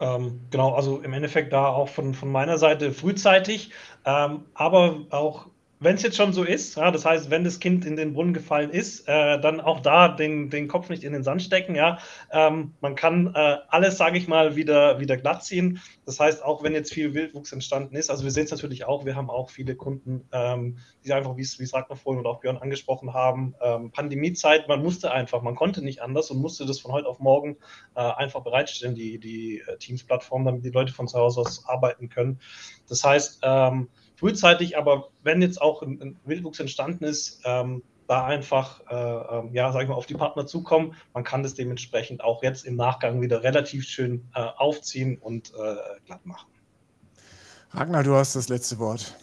ähm, 0.00 0.40
genau, 0.50 0.74
also 0.74 1.00
im 1.00 1.12
Endeffekt 1.12 1.52
da 1.52 1.68
auch 1.68 1.88
von, 1.88 2.14
von 2.14 2.30
meiner 2.30 2.58
Seite 2.58 2.92
frühzeitig, 2.92 3.72
ähm, 4.04 4.44
aber 4.54 5.06
auch 5.10 5.46
wenn 5.80 5.94
es 5.94 6.02
jetzt 6.02 6.16
schon 6.16 6.32
so 6.32 6.42
ist, 6.42 6.76
ja, 6.76 6.90
das 6.90 7.04
heißt, 7.04 7.30
wenn 7.30 7.44
das 7.44 7.60
Kind 7.60 7.84
in 7.84 7.96
den 7.96 8.12
Brunnen 8.12 8.34
gefallen 8.34 8.70
ist, 8.70 9.06
äh, 9.08 9.40
dann 9.40 9.60
auch 9.60 9.80
da 9.80 10.08
den, 10.08 10.50
den 10.50 10.66
Kopf 10.66 10.88
nicht 10.88 11.04
in 11.04 11.12
den 11.12 11.22
Sand 11.22 11.42
stecken. 11.42 11.74
Ja, 11.76 11.98
ähm, 12.32 12.74
man 12.80 12.94
kann 12.96 13.32
äh, 13.34 13.58
alles, 13.68 13.96
sage 13.96 14.18
ich 14.18 14.26
mal, 14.26 14.56
wieder, 14.56 14.98
wieder 14.98 15.16
glatt 15.16 15.44
ziehen. 15.44 15.80
Das 16.04 16.18
heißt, 16.18 16.42
auch 16.42 16.62
wenn 16.62 16.74
jetzt 16.74 16.92
viel 16.92 17.14
Wildwuchs 17.14 17.52
entstanden 17.52 17.94
ist, 17.94 18.10
also 18.10 18.24
wir 18.24 18.30
sehen 18.30 18.44
es 18.44 18.50
natürlich 18.50 18.86
auch, 18.86 19.04
wir 19.04 19.14
haben 19.14 19.30
auch 19.30 19.50
viele 19.50 19.76
Kunden, 19.76 20.28
ähm, 20.32 20.78
die 21.04 21.12
einfach, 21.12 21.36
wie 21.36 21.42
es 21.42 21.72
Ragnar 21.72 21.96
vorhin 21.96 22.20
und 22.20 22.26
auch 22.26 22.40
Björn 22.40 22.56
angesprochen 22.56 23.14
haben, 23.14 23.54
ähm, 23.60 23.92
Pandemiezeit, 23.92 24.68
man 24.68 24.82
musste 24.82 25.12
einfach, 25.12 25.42
man 25.42 25.54
konnte 25.54 25.82
nicht 25.82 26.02
anders 26.02 26.30
und 26.30 26.40
musste 26.40 26.66
das 26.66 26.80
von 26.80 26.92
heute 26.92 27.06
auf 27.06 27.20
morgen 27.20 27.56
äh, 27.94 28.00
einfach 28.00 28.42
bereitstellen, 28.42 28.94
die, 28.94 29.18
die 29.18 29.60
äh, 29.60 29.76
Teams-Plattform, 29.78 30.44
damit 30.44 30.64
die 30.64 30.70
Leute 30.70 30.92
von 30.92 31.06
zu 31.06 31.18
Hause 31.18 31.40
aus 31.42 31.64
arbeiten 31.68 32.08
können. 32.08 32.40
Das 32.88 33.04
heißt, 33.04 33.40
ähm, 33.42 33.88
frühzeitig, 34.18 34.76
aber 34.76 35.08
wenn 35.22 35.40
jetzt 35.40 35.62
auch 35.62 35.82
ein, 35.82 36.00
ein 36.02 36.20
Wildwuchs 36.24 36.60
entstanden 36.60 37.04
ist, 37.04 37.40
ähm, 37.44 37.82
da 38.08 38.24
einfach, 38.24 38.80
äh, 38.88 38.94
ähm, 38.94 39.50
ja, 39.52 39.70
sag 39.70 39.82
ich 39.82 39.88
mal, 39.88 39.94
auf 39.94 40.06
die 40.06 40.14
Partner 40.14 40.46
zukommen. 40.46 40.94
Man 41.12 41.24
kann 41.24 41.42
das 41.42 41.54
dementsprechend 41.54 42.24
auch 42.24 42.42
jetzt 42.42 42.64
im 42.64 42.74
Nachgang 42.74 43.20
wieder 43.20 43.42
relativ 43.42 43.84
schön 43.84 44.26
äh, 44.34 44.40
aufziehen 44.40 45.18
und 45.18 45.52
äh, 45.54 45.76
glatt 46.06 46.24
machen. 46.24 46.50
Ragnar, 47.70 48.02
du 48.02 48.14
hast 48.14 48.34
das 48.34 48.48
letzte 48.48 48.78
Wort. 48.78 49.14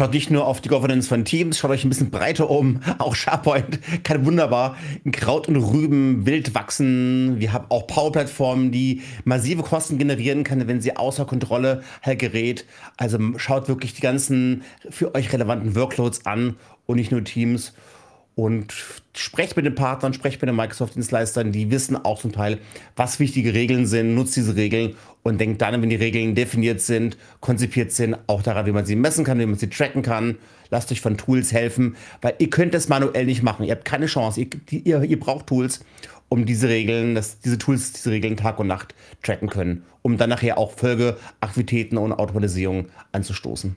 Schaut 0.00 0.14
nicht 0.14 0.30
nur 0.30 0.46
auf 0.46 0.62
die 0.62 0.70
Governance 0.70 1.10
von 1.10 1.26
Teams, 1.26 1.58
schaut 1.58 1.72
euch 1.72 1.84
ein 1.84 1.90
bisschen 1.90 2.10
breiter 2.10 2.48
um. 2.48 2.80
Auch 2.98 3.14
SharePoint 3.14 4.02
kann 4.02 4.24
wunderbar 4.24 4.78
in 5.04 5.12
Kraut 5.12 5.46
und 5.46 5.56
Rüben 5.56 6.24
wild 6.24 6.54
wachsen. 6.54 7.38
Wir 7.38 7.52
haben 7.52 7.66
auch 7.68 7.86
Power-Plattformen, 7.86 8.72
die 8.72 9.02
massive 9.24 9.62
Kosten 9.62 9.98
generieren 9.98 10.42
können, 10.42 10.66
wenn 10.68 10.80
sie 10.80 10.96
außer 10.96 11.26
Kontrolle 11.26 11.82
halt 12.00 12.18
gerät. 12.18 12.64
Also 12.96 13.18
schaut 13.36 13.68
wirklich 13.68 13.92
die 13.92 14.00
ganzen 14.00 14.62
für 14.88 15.14
euch 15.14 15.34
relevanten 15.34 15.76
Workloads 15.76 16.24
an 16.24 16.56
und 16.86 16.96
nicht 16.96 17.12
nur 17.12 17.22
Teams. 17.22 17.74
Und 18.40 18.72
sprecht 19.14 19.54
mit 19.56 19.66
den 19.66 19.74
Partnern, 19.74 20.14
sprecht 20.14 20.40
mit 20.40 20.48
den 20.48 20.56
Microsoft-Dienstleistern, 20.56 21.52
die 21.52 21.70
wissen 21.70 21.94
auch 21.94 22.18
zum 22.18 22.32
Teil, 22.32 22.56
was 22.96 23.20
wichtige 23.20 23.52
Regeln 23.52 23.86
sind, 23.86 24.14
nutzt 24.14 24.34
diese 24.34 24.56
Regeln 24.56 24.94
und 25.22 25.38
denkt 25.38 25.60
dann, 25.60 25.82
wenn 25.82 25.90
die 25.90 25.96
Regeln 25.96 26.34
definiert 26.34 26.80
sind, 26.80 27.18
konzipiert 27.40 27.92
sind, 27.92 28.16
auch 28.28 28.42
daran, 28.42 28.64
wie 28.64 28.72
man 28.72 28.86
sie 28.86 28.96
messen 28.96 29.26
kann, 29.26 29.38
wie 29.40 29.44
man 29.44 29.58
sie 29.58 29.68
tracken 29.68 30.00
kann. 30.00 30.38
Lasst 30.70 30.90
euch 30.90 31.02
von 31.02 31.18
Tools 31.18 31.52
helfen, 31.52 31.96
weil 32.22 32.32
ihr 32.38 32.48
könnt 32.48 32.72
das 32.72 32.88
manuell 32.88 33.26
nicht 33.26 33.42
machen. 33.42 33.66
Ihr 33.66 33.72
habt 33.72 33.84
keine 33.84 34.06
Chance. 34.06 34.40
Ihr, 34.40 34.48
ihr, 34.70 35.02
ihr 35.02 35.20
braucht 35.20 35.46
Tools, 35.46 35.84
um 36.30 36.46
diese 36.46 36.70
Regeln, 36.70 37.14
dass 37.14 37.40
diese 37.40 37.58
Tools 37.58 37.92
diese 37.92 38.10
Regeln 38.10 38.38
Tag 38.38 38.58
und 38.58 38.68
Nacht 38.68 38.94
tracken 39.22 39.50
können, 39.50 39.82
um 40.00 40.16
dann 40.16 40.30
nachher 40.30 40.56
auch 40.56 40.72
Folgeaktivitäten 40.72 41.98
und 41.98 42.14
Automatisierung 42.14 42.86
anzustoßen. 43.12 43.76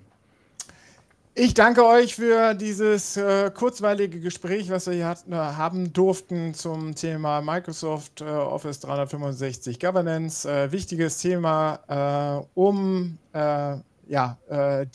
Ich 1.35 1.55
danke 1.55 1.83
euch 1.83 2.13
für 2.13 2.53
dieses 2.53 3.17
äh, 3.17 3.49
kurzweilige 3.49 4.19
Gespräch, 4.19 4.69
was 4.69 4.85
wir 4.85 4.93
hier 4.93 5.07
hatten, 5.07 5.33
äh, 5.33 5.35
haben 5.35 5.91
durften 5.91 6.53
zum 6.53 6.93
Thema 6.93 7.41
Microsoft 7.41 8.21
äh, 8.21 8.25
Office 8.25 8.79
365 8.81 9.79
Governance. 9.79 10.47
Äh, 10.47 10.71
wichtiges 10.71 11.17
Thema, 11.17 11.79
äh, 12.43 12.45
um 12.53 13.17
äh, 13.33 13.77
ja, 14.05 14.37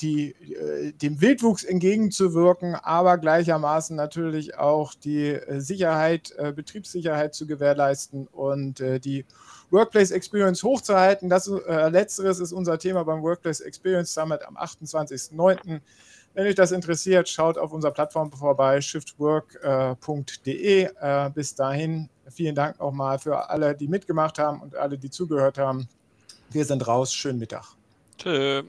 die, 0.02 0.36
dem 1.00 1.20
Wildwuchs 1.20 1.64
entgegenzuwirken, 1.64 2.74
aber 2.74 3.16
gleichermaßen 3.16 3.96
natürlich 3.96 4.58
auch 4.58 4.92
die 4.92 5.38
Sicherheit, 5.56 6.34
Betriebssicherheit 6.54 7.34
zu 7.34 7.46
gewährleisten 7.46 8.26
und 8.26 8.80
die 8.80 9.24
Workplace 9.70 10.10
Experience 10.10 10.62
hochzuhalten. 10.62 11.30
Das 11.30 11.48
Letzteres 11.48 12.38
ist 12.38 12.52
unser 12.52 12.78
Thema 12.78 13.02
beim 13.02 13.22
Workplace 13.22 13.60
Experience 13.60 14.12
Summit 14.12 14.46
am 14.46 14.58
28.09. 14.58 15.80
Wenn 16.38 16.46
euch 16.46 16.54
das 16.54 16.70
interessiert, 16.70 17.28
schaut 17.28 17.58
auf 17.58 17.72
unserer 17.72 17.90
Plattform 17.90 18.30
vorbei, 18.30 18.80
shiftwork.de. 18.80 20.84
Äh, 20.84 21.30
bis 21.34 21.56
dahin, 21.56 22.08
vielen 22.30 22.54
Dank 22.54 22.78
nochmal 22.78 23.18
für 23.18 23.50
alle, 23.50 23.74
die 23.74 23.88
mitgemacht 23.88 24.38
haben 24.38 24.62
und 24.62 24.76
alle, 24.76 24.96
die 24.96 25.10
zugehört 25.10 25.58
haben. 25.58 25.88
Wir 26.50 26.64
sind 26.64 26.86
raus. 26.86 27.12
Schönen 27.12 27.40
Mittag. 27.40 27.64
Tschö. 28.18 28.62